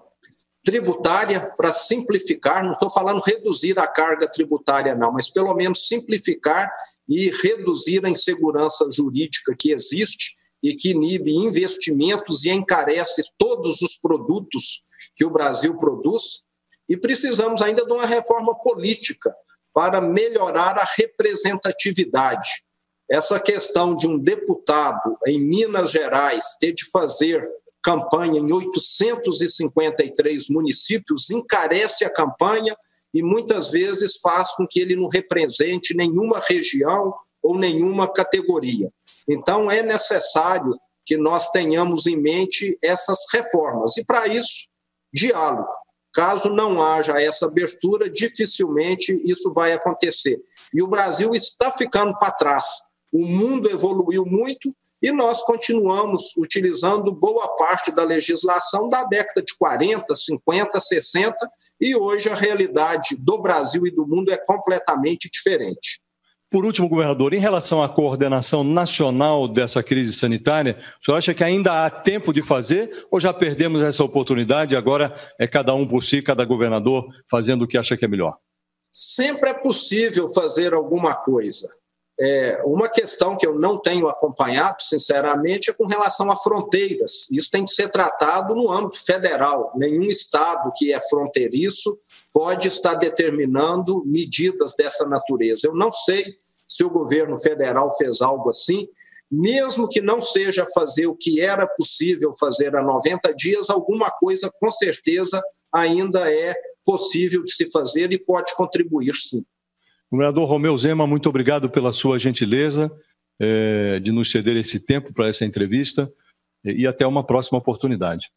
tributária 0.64 1.54
para 1.56 1.70
simplificar, 1.70 2.64
não 2.64 2.72
estou 2.72 2.90
falando 2.90 3.20
reduzir 3.20 3.78
a 3.78 3.86
carga 3.86 4.26
tributária, 4.26 4.96
não, 4.96 5.12
mas 5.12 5.30
pelo 5.30 5.54
menos 5.54 5.86
simplificar 5.86 6.72
e 7.06 7.30
reduzir 7.42 8.04
a 8.04 8.08
insegurança 8.08 8.88
jurídica 8.90 9.54
que 9.58 9.70
existe 9.70 10.32
e 10.62 10.74
que 10.74 10.92
inibe 10.92 11.30
investimentos 11.30 12.44
e 12.44 12.50
encarece 12.50 13.22
todos 13.36 13.82
os 13.82 13.96
produtos 13.96 14.80
que 15.14 15.24
o 15.24 15.30
Brasil 15.30 15.78
produz. 15.78 16.42
E 16.88 16.96
precisamos 16.96 17.60
ainda 17.60 17.84
de 17.84 17.92
uma 17.92 18.06
reforma 18.06 18.58
política 18.62 19.34
para 19.74 20.00
melhorar 20.00 20.78
a 20.78 20.86
representatividade. 20.96 22.63
Essa 23.10 23.38
questão 23.38 23.94
de 23.94 24.06
um 24.06 24.18
deputado 24.18 25.16
em 25.26 25.38
Minas 25.40 25.90
Gerais 25.90 26.56
ter 26.58 26.72
de 26.72 26.90
fazer 26.90 27.46
campanha 27.84 28.40
em 28.40 28.50
853 28.50 30.48
municípios, 30.48 31.28
encarece 31.30 32.02
a 32.02 32.10
campanha 32.10 32.74
e 33.12 33.22
muitas 33.22 33.70
vezes 33.70 34.16
faz 34.22 34.54
com 34.54 34.66
que 34.66 34.80
ele 34.80 34.96
não 34.96 35.06
represente 35.06 35.94
nenhuma 35.94 36.42
região 36.48 37.12
ou 37.42 37.58
nenhuma 37.58 38.10
categoria. 38.10 38.90
Então, 39.28 39.70
é 39.70 39.82
necessário 39.82 40.70
que 41.04 41.18
nós 41.18 41.50
tenhamos 41.50 42.06
em 42.06 42.16
mente 42.16 42.74
essas 42.82 43.18
reformas. 43.30 43.98
E, 43.98 44.04
para 44.04 44.26
isso, 44.28 44.66
diálogo. 45.12 45.68
Caso 46.14 46.48
não 46.48 46.82
haja 46.82 47.20
essa 47.20 47.46
abertura, 47.46 48.08
dificilmente 48.08 49.12
isso 49.30 49.52
vai 49.52 49.74
acontecer. 49.74 50.40
E 50.72 50.80
o 50.80 50.88
Brasil 50.88 51.32
está 51.34 51.70
ficando 51.70 52.16
para 52.16 52.30
trás 52.30 52.64
o 53.14 53.24
mundo 53.28 53.70
evoluiu 53.70 54.26
muito 54.26 54.74
e 55.00 55.12
nós 55.12 55.40
continuamos 55.44 56.32
utilizando 56.36 57.14
boa 57.14 57.46
parte 57.56 57.92
da 57.92 58.02
legislação 58.02 58.88
da 58.88 59.04
década 59.04 59.40
de 59.40 59.56
40, 59.56 60.16
50, 60.16 60.80
60 60.80 61.36
e 61.80 61.94
hoje 61.94 62.28
a 62.28 62.34
realidade 62.34 63.16
do 63.16 63.40
Brasil 63.40 63.86
e 63.86 63.94
do 63.94 64.04
mundo 64.04 64.32
é 64.32 64.36
completamente 64.44 65.30
diferente. 65.32 66.02
Por 66.50 66.64
último, 66.64 66.88
governador, 66.88 67.34
em 67.34 67.38
relação 67.38 67.82
à 67.82 67.88
coordenação 67.88 68.64
nacional 68.64 69.46
dessa 69.46 69.82
crise 69.82 70.12
sanitária, 70.12 70.76
o 71.00 71.04
senhor 71.04 71.18
acha 71.18 71.34
que 71.34 71.44
ainda 71.44 71.84
há 71.84 71.90
tempo 71.90 72.32
de 72.32 72.42
fazer 72.42 73.06
ou 73.12 73.20
já 73.20 73.32
perdemos 73.32 73.80
essa 73.80 74.02
oportunidade? 74.02 74.76
Agora 74.76 75.14
é 75.38 75.46
cada 75.46 75.72
um 75.72 75.86
por 75.86 76.02
si, 76.02 76.20
cada 76.20 76.44
governador 76.44 77.06
fazendo 77.30 77.62
o 77.62 77.68
que 77.68 77.78
acha 77.78 77.96
que 77.96 78.04
é 78.04 78.08
melhor? 78.08 78.36
Sempre 78.92 79.50
é 79.50 79.54
possível 79.54 80.28
fazer 80.32 80.74
alguma 80.74 81.14
coisa. 81.14 81.66
É, 82.18 82.62
uma 82.64 82.88
questão 82.88 83.36
que 83.36 83.46
eu 83.46 83.58
não 83.58 83.80
tenho 83.80 84.06
acompanhado, 84.06 84.82
sinceramente, 84.82 85.70
é 85.70 85.72
com 85.72 85.86
relação 85.86 86.30
a 86.30 86.36
fronteiras. 86.36 87.28
Isso 87.30 87.50
tem 87.50 87.64
que 87.64 87.72
ser 87.72 87.88
tratado 87.88 88.54
no 88.54 88.70
âmbito 88.70 89.04
federal. 89.04 89.72
Nenhum 89.74 90.04
estado 90.04 90.72
que 90.76 90.92
é 90.92 91.00
fronteiriço 91.08 91.98
pode 92.32 92.68
estar 92.68 92.94
determinando 92.94 94.04
medidas 94.06 94.74
dessa 94.76 95.06
natureza. 95.06 95.66
Eu 95.66 95.74
não 95.74 95.92
sei 95.92 96.36
se 96.68 96.84
o 96.84 96.90
governo 96.90 97.36
federal 97.36 97.94
fez 97.96 98.20
algo 98.20 98.48
assim, 98.48 98.88
mesmo 99.30 99.88
que 99.88 100.00
não 100.00 100.22
seja 100.22 100.64
fazer 100.74 101.06
o 101.06 101.16
que 101.16 101.40
era 101.40 101.66
possível 101.66 102.34
fazer 102.38 102.74
há 102.76 102.82
90 102.82 103.32
dias, 103.34 103.70
alguma 103.70 104.10
coisa 104.10 104.50
com 104.60 104.70
certeza 104.70 105.42
ainda 105.72 106.32
é 106.32 106.54
possível 106.84 107.44
de 107.44 107.52
se 107.52 107.70
fazer 107.70 108.12
e 108.12 108.18
pode 108.18 108.54
contribuir 108.56 109.14
sim. 109.14 109.44
Governador 110.14 110.48
Romeu 110.48 110.78
Zema, 110.78 111.08
muito 111.08 111.28
obrigado 111.28 111.68
pela 111.68 111.90
sua 111.90 112.20
gentileza 112.20 112.88
é, 113.40 113.98
de 113.98 114.12
nos 114.12 114.30
ceder 114.30 114.56
esse 114.56 114.78
tempo 114.78 115.12
para 115.12 115.26
essa 115.26 115.44
entrevista 115.44 116.08
e 116.64 116.86
até 116.86 117.04
uma 117.04 117.24
próxima 117.24 117.58
oportunidade. 117.58 118.30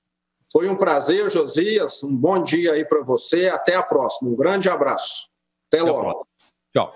Foi 0.52 0.68
um 0.68 0.76
prazer, 0.76 1.30
Josias. 1.30 2.04
Um 2.04 2.16
bom 2.16 2.44
dia 2.44 2.72
aí 2.72 2.84
para 2.84 3.04
você. 3.04 3.50
Até 3.50 3.76
a 3.76 3.84
próxima. 3.84 4.32
Um 4.32 4.36
grande 4.36 4.68
abraço. 4.68 5.28
Até, 5.68 5.84
até 5.84 5.92
logo. 5.92 6.28
Tchau. 6.76 6.96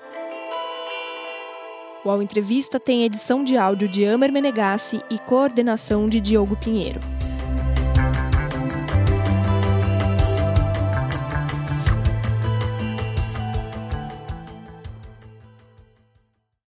O 2.03 2.09
Ao 2.09 2.19
Entrevista 2.19 2.79
tem 2.79 3.03
edição 3.03 3.43
de 3.43 3.55
áudio 3.57 3.87
de 3.87 4.03
Amer 4.03 4.31
Menegassi 4.31 4.99
e 5.11 5.19
coordenação 5.19 6.09
de 6.09 6.19
Diogo 6.19 6.57
Pinheiro. 6.57 6.99